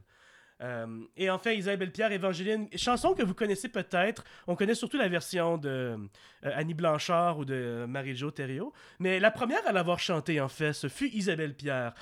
[0.62, 4.24] Euh, et enfin, Isabelle Pierre, Évangéline, chanson que vous connaissez peut-être.
[4.48, 8.74] On connaît surtout la version de euh, Annie Blanchard ou de euh, Marie-Jo Thériault.
[9.00, 11.94] Mais la première à l'avoir chantée, en fait, ce fut Isabelle Pierre.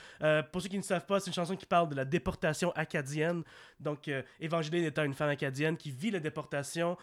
[0.52, 3.44] Pour ceux qui ne savent pas, c'est une chanson qui parle de la déportation acadienne.
[3.80, 4.10] Donc,
[4.40, 6.98] Évangéline étant une femme acadienne qui vit la déportation,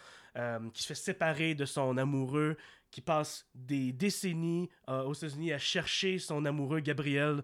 [0.72, 2.56] qui se fait séparer de son amoureux,
[2.90, 7.42] qui passe des décennies aux États-Unis à chercher son amoureux Gabriel.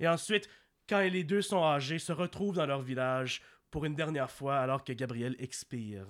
[0.00, 0.48] Et ensuite,
[0.90, 4.82] quand les deux sont âgés, se retrouvent dans leur village pour une dernière fois alors
[4.82, 6.06] que Gabriel expire.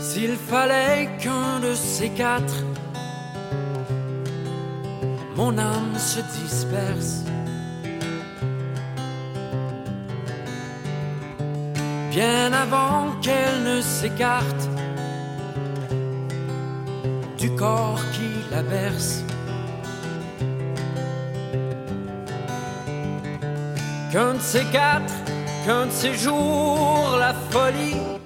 [0.00, 2.64] S'il fallait qu'un de ces quatre,
[5.36, 7.29] mon âme se disperse.
[12.10, 14.68] Bien avant qu'elle ne s'écarte
[17.38, 19.22] du corps qui la berce.
[24.10, 25.14] Qu'un de ces quatre,
[25.64, 28.19] qu'un de ces jours, la folie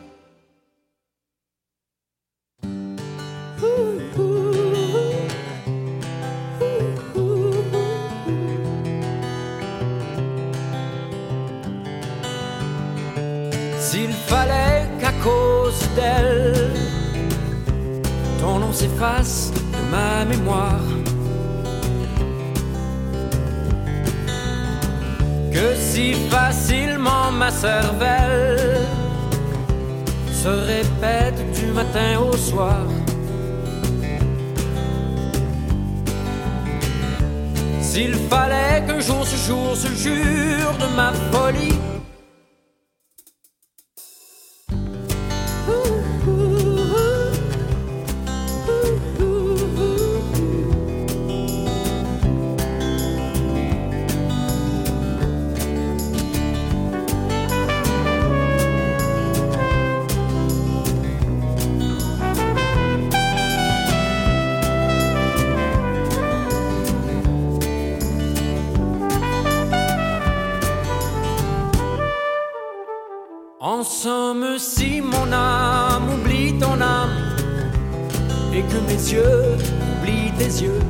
[78.71, 79.57] que mes yeux
[79.91, 80.81] oublient tes yeux,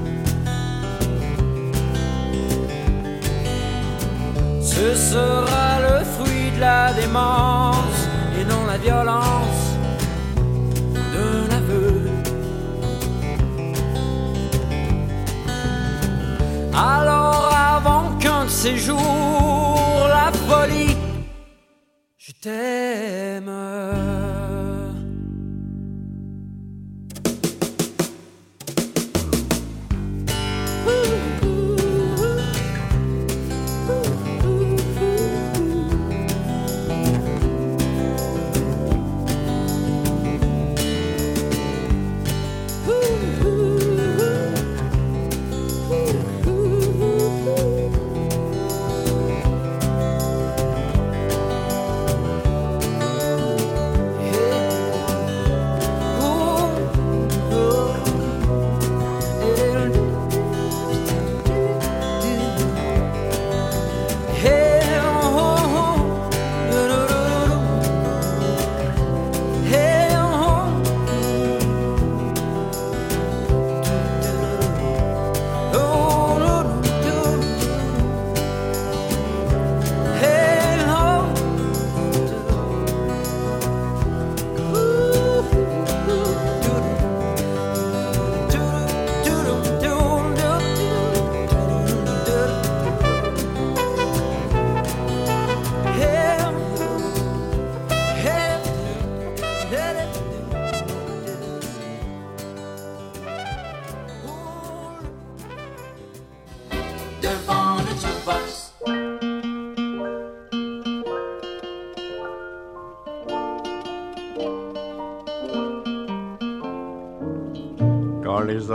[4.60, 8.00] ce sera le fruit de la démence
[8.38, 9.64] et non la violence
[11.12, 12.10] d'un aveu.
[16.74, 20.96] Alors avant qu'un de ces jours la folie
[22.18, 23.52] je t'aime.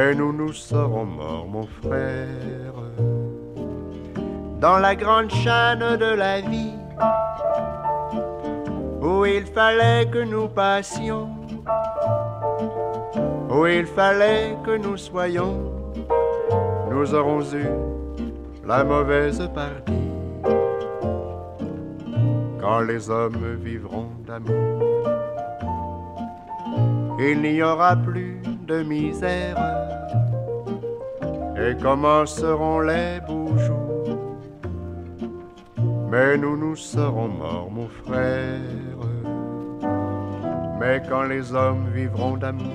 [0.00, 2.72] Mais nous, nous serons morts, mon frère,
[4.58, 6.78] dans la grande chaîne de la vie,
[9.02, 11.28] où il fallait que nous passions,
[13.50, 15.70] où il fallait que nous soyons,
[16.90, 17.68] nous aurons eu
[18.66, 20.08] la mauvaise partie.
[22.58, 24.80] Quand les hommes vivront d'amour,
[27.18, 28.29] il n'y aura plus
[28.82, 29.56] misère
[31.56, 34.18] et commenceront les beaux jours?
[36.10, 38.60] Mais nous, nous serons morts, mon frère.
[40.80, 42.74] Mais quand les hommes vivront d'amour,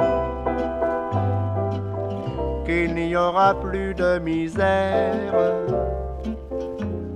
[2.65, 5.33] qu'il n'y aura plus de misère,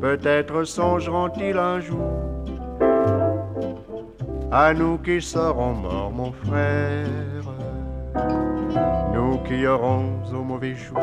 [0.02, 2.12] peut-être songeront-ils un jour
[4.52, 7.06] à nous qui serons morts, mon frère,
[9.14, 11.00] nous qui aurons au mauvais jour,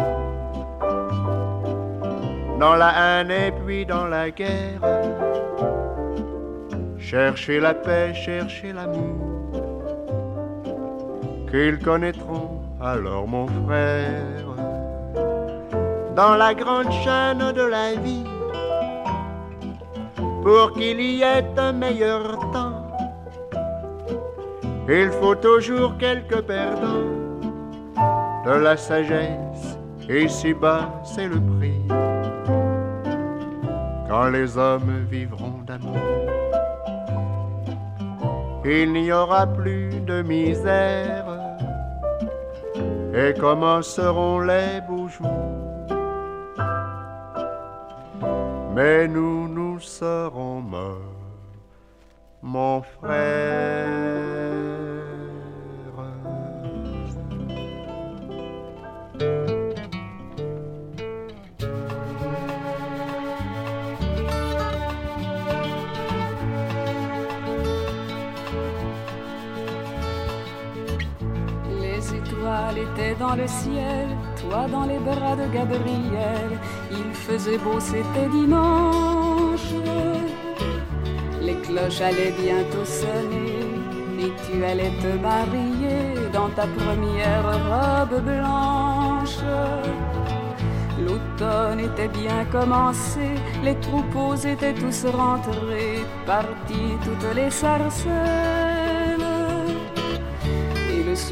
[2.60, 4.80] dans la haine et puis dans la guerre,
[6.98, 9.52] chercher la paix, chercher l'amour,
[11.50, 14.44] qu'ils connaîtront alors, mon frère,
[16.14, 18.24] dans la grande chaîne de la vie,
[20.42, 22.86] pour qu'il y ait un meilleur temps.
[24.88, 27.15] Il faut toujours quelques perdants
[28.46, 29.76] de la sagesse,
[30.08, 31.82] et si bas c'est le prix.
[34.08, 35.96] Quand les hommes vivront d'amour,
[38.64, 41.26] il n'y aura plus de misère,
[43.12, 45.56] et commenceront les beaux jours.
[48.76, 51.00] Mais nous, nous serons morts,
[52.42, 54.15] mon frère.
[73.18, 74.06] Dans le ciel,
[74.40, 76.50] toi dans les bras de Gabriel.
[76.90, 79.72] Il faisait beau, c'était dimanche.
[81.40, 83.66] Les cloches allaient bientôt sonner
[84.18, 89.38] et tu allais te marier dans ta première robe blanche.
[90.98, 93.28] L'automne était bien commencé,
[93.62, 98.85] les troupeaux étaient tous rentrés, partis toutes les sarcelles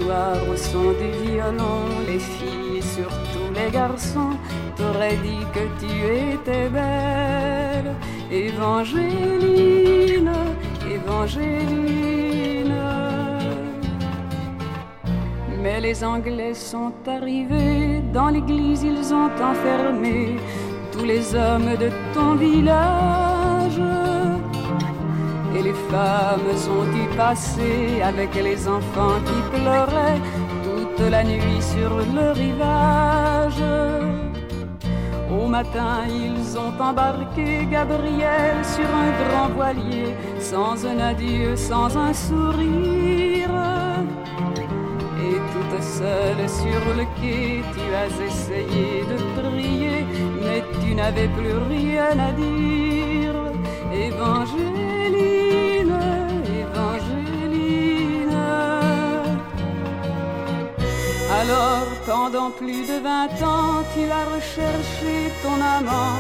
[0.01, 4.37] au son du violon, les filles, surtout les garçons,
[4.77, 5.87] t'auraient dit que tu
[6.33, 7.95] étais belle.
[8.31, 10.33] Évangéline,
[10.91, 12.75] Évangéline.
[15.63, 20.37] Mais les Anglais sont arrivés, dans l'église ils ont enfermé
[20.93, 23.34] tous les hommes de ton village
[25.55, 30.21] et les femmes ont dû passer avec les enfants qui pleuraient
[30.65, 33.63] toute la nuit sur le rivage.
[35.31, 42.13] Au matin, ils ont embarqué Gabriel sur un grand voilier, sans un adieu, sans un
[42.13, 43.51] sourire.
[45.27, 50.05] Et toute seule sur le quai, tu as essayé de prier,
[50.43, 53.35] mais tu n'avais plus rien à dire.
[61.45, 66.17] Alors, pendant plus de vingt ans, tu as recherché ton amant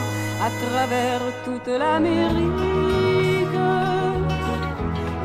[0.46, 3.58] à travers toute l'Amérique.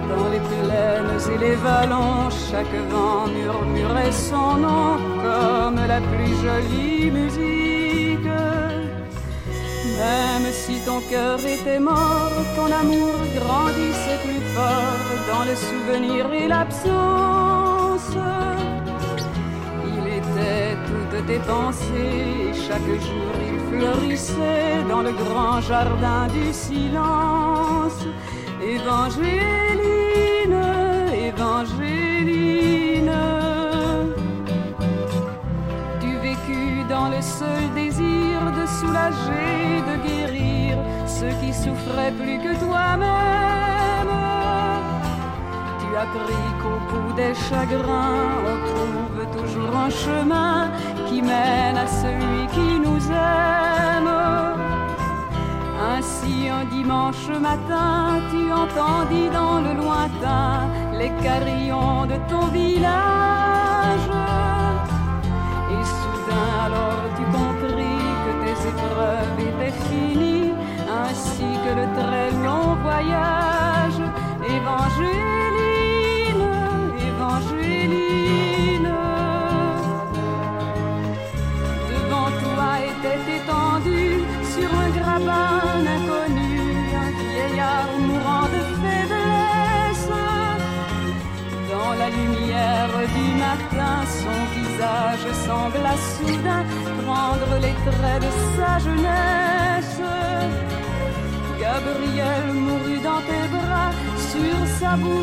[0.10, 7.12] Dans les plaines et les vallons, chaque vent murmurait son nom comme la plus jolie
[7.12, 8.32] musique.
[10.00, 16.48] Même si ton cœur était mort, ton amour grandissait plus fort dans le souvenir et
[16.48, 18.16] l'absence.
[21.28, 22.54] Tes pensées.
[22.54, 28.06] Chaque jour il fleurissait dans le grand jardin du silence.
[28.62, 29.30] Évangéline,
[31.14, 33.12] Évangéline.
[36.00, 42.54] Tu vécus dans le seul désir de soulager, de guérir ceux qui souffraient plus que
[42.66, 43.79] toi-même.
[46.02, 50.72] Appris qu'au bout des chagrins, on trouve toujours un chemin
[51.08, 54.10] qui mène à celui qui nous aime.
[55.92, 63.49] Ainsi un dimanche matin, tu entendis dans le lointain les carillons de ton village.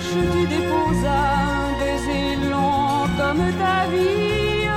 [0.01, 4.69] Tu déposas un baiser long comme ta vie.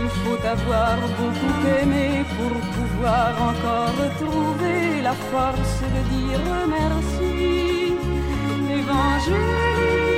[0.00, 7.34] Il faut avoir beaucoup aimé pour pouvoir encore trouver la force de dire merci.
[8.80, 10.14] Évangéline,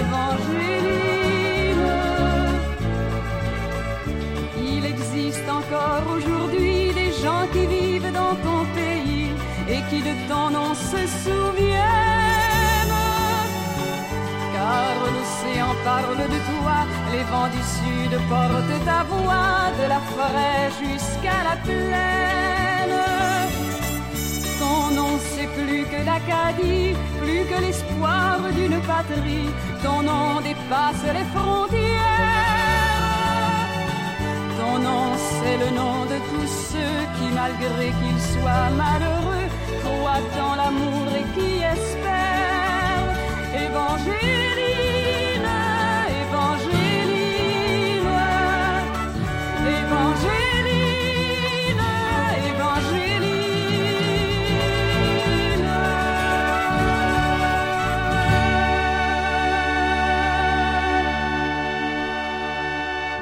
[0.00, 1.06] Évangéline.
[4.70, 7.65] Il existe encore aujourd'hui des gens qui
[10.28, 11.86] ton nom se souviennent.
[14.54, 16.78] Car l'océan parle de toi,
[17.12, 23.00] les vents du sud portent ta voix de la forêt jusqu'à la plaine.
[24.58, 29.50] Ton nom c'est plus que l'Acadie, plus que l'espoir d'une patrie.
[29.82, 32.36] Ton nom dépasse les frontières.
[34.58, 39.45] Ton nom c'est le nom de tous ceux qui, malgré qu'ils soient malheureux,
[40.56, 43.14] l'amour et qui espèrent.
[43.54, 45.48] Évangéline,
[46.22, 47.30] Évangéline,
[49.80, 50.26] Évangéline,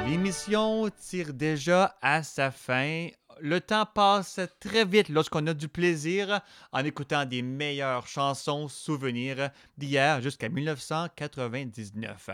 [0.07, 3.07] L'émission tire déjà à sa fin.
[3.41, 6.39] Le temps passe très vite lorsqu'on a du plaisir
[6.71, 12.29] en écoutant des meilleures chansons souvenirs d'hier jusqu'à 1999.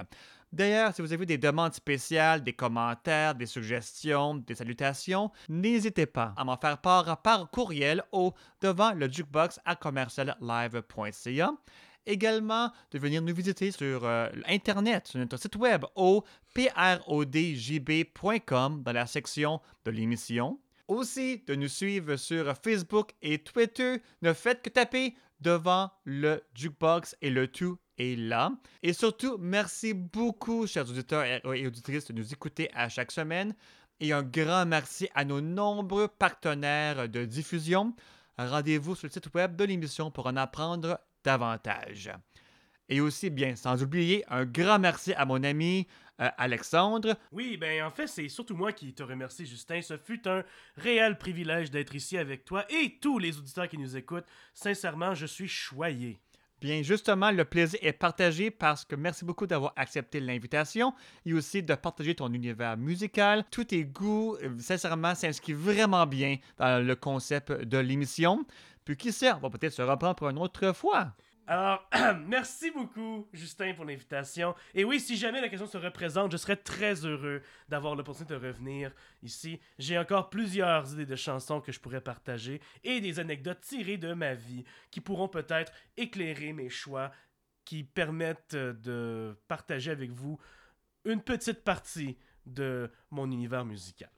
[0.53, 6.33] D'ailleurs, si vous avez des demandes spéciales, des commentaires, des suggestions, des salutations, n'hésitez pas
[6.35, 11.53] à m'en faire part par courriel au devant le jukebox à commerciallive.ca.
[12.05, 17.23] Également, de venir nous visiter sur euh, Internet, sur notre site web au prodjb.com
[18.83, 20.59] dans la section de l'émission.
[20.91, 24.01] Aussi, de nous suivre sur Facebook et Twitter.
[24.21, 28.51] Ne faites que taper devant le jukebox et le tout est là.
[28.83, 33.55] Et surtout, merci beaucoup, chers auditeurs et auditrices, de nous écouter à chaque semaine.
[34.01, 37.95] Et un grand merci à nos nombreux partenaires de diffusion.
[38.37, 42.11] Rendez-vous sur le site web de l'émission pour en apprendre davantage.
[42.89, 45.87] Et aussi, bien, sans oublier, un grand merci à mon ami
[46.21, 47.15] euh, Alexandre?
[47.31, 49.81] Oui, ben en fait, c'est surtout moi qui te remercie, Justin.
[49.81, 50.43] Ce fut un
[50.77, 54.25] réel privilège d'être ici avec toi et tous les auditeurs qui nous écoutent.
[54.53, 56.19] Sincèrement, je suis choyé.
[56.61, 60.93] Bien, justement, le plaisir est partagé parce que merci beaucoup d'avoir accepté l'invitation
[61.25, 63.43] et aussi de partager ton univers musical.
[63.49, 68.45] Tous tes goûts, euh, sincèrement, s'inscrivent vraiment bien dans le concept de l'émission.
[68.85, 71.15] Puis qui sait, on va peut-être se reprendre pour une autre fois.
[71.47, 71.89] Alors,
[72.27, 74.55] merci beaucoup, Justin, pour l'invitation.
[74.73, 78.91] Et oui, si jamais l'occasion se représente, je serais très heureux d'avoir l'opportunité de revenir
[79.23, 79.59] ici.
[79.79, 84.13] J'ai encore plusieurs idées de chansons que je pourrais partager et des anecdotes tirées de
[84.13, 87.11] ma vie qui pourront peut-être éclairer mes choix,
[87.65, 90.39] qui permettent de partager avec vous
[91.05, 94.09] une petite partie de mon univers musical.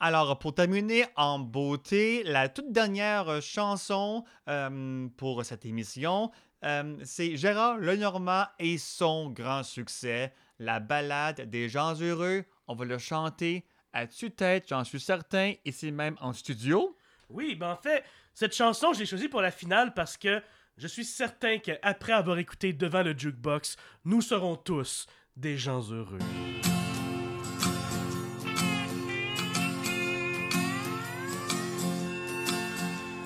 [0.00, 6.30] Alors, pour terminer en beauté, la toute dernière chanson euh, pour cette émission,
[6.64, 12.44] euh, c'est Gérard Lenormand et son grand succès, la ballade des gens heureux.
[12.66, 16.96] On va le chanter à tue-tête, j'en suis certain, ici même en studio.
[17.30, 18.04] Oui, ben en fait,
[18.34, 20.42] cette chanson, je l'ai choisie pour la finale parce que
[20.76, 25.06] je suis certain qu'après avoir écouté devant le jukebox, nous serons tous
[25.36, 26.18] des gens heureux.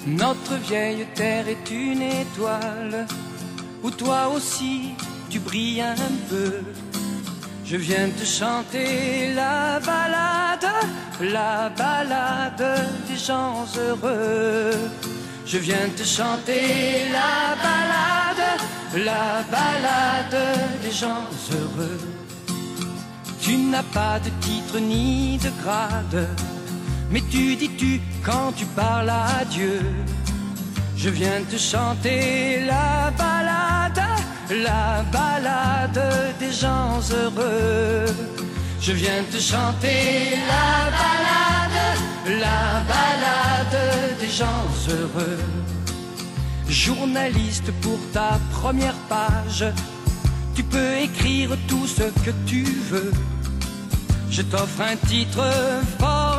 [0.06, 3.06] Notre vieille terre est une étoile
[3.84, 4.94] où toi aussi
[5.30, 6.60] tu brilles un peu.
[7.64, 10.68] Je viens te chanter la balade,
[11.20, 14.72] la balade des gens heureux.
[15.46, 22.00] Je viens te chanter la balade, la balade des gens heureux.
[23.40, 26.26] Tu n'as pas de titre ni de grade,
[27.12, 29.80] mais tu dis tu quand tu parles à Dieu?
[30.96, 34.02] Je viens te chanter la balade,
[34.50, 36.02] la balade
[36.40, 38.06] des gens heureux.
[38.80, 41.80] Je viens te chanter la balade,
[42.44, 45.44] la balade des gens heureux.
[46.68, 49.66] Journaliste pour ta première page,
[50.54, 53.12] tu peux écrire tout ce que tu veux.
[54.30, 55.42] Je t'offre un titre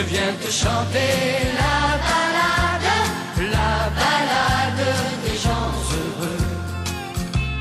[0.00, 1.12] Je viens te chanter
[1.60, 2.90] la balade,
[3.56, 4.86] la balade
[5.26, 6.46] des gens heureux.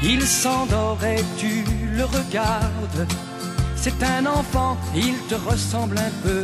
[0.01, 1.65] Il s'endort et tu
[1.97, 3.05] le regardes.
[3.75, 6.43] C'est un enfant, il te ressemble un peu.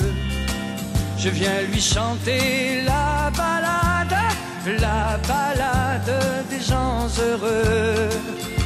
[1.17, 4.17] Je viens lui chanter la balade,
[4.65, 6.13] la balade
[6.49, 8.09] des gens heureux.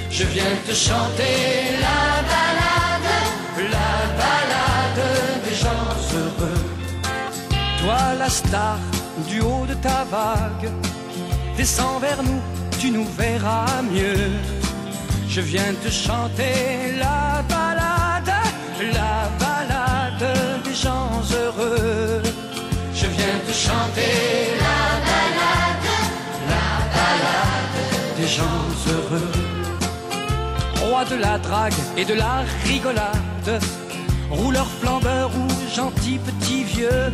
[0.10, 3.12] Je viens te chanter la balade,
[3.76, 3.94] la
[4.24, 5.04] balade
[5.46, 6.69] des gens heureux.
[7.90, 8.78] Toi la star
[9.28, 10.70] du haut de ta vague,
[11.58, 12.42] descends vers nous,
[12.80, 14.30] tu nous verras mieux.
[15.28, 16.58] Je viens te chanter
[17.00, 18.36] la balade,
[19.00, 20.28] la balade
[20.66, 21.10] des gens
[21.40, 22.22] heureux.
[22.94, 24.14] Je viens te chanter
[24.66, 25.90] la balade,
[26.54, 27.80] la balade
[28.20, 29.32] des gens heureux.
[30.84, 32.36] Roi de la drague et de la
[32.66, 33.52] rigolade,
[34.30, 37.14] rouleur flambeur ou gentil petit vieux.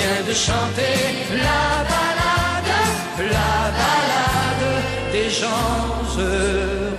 [0.00, 0.98] vient de chanter
[1.46, 2.74] la balade,
[3.36, 4.66] la balade
[5.12, 6.89] des gens.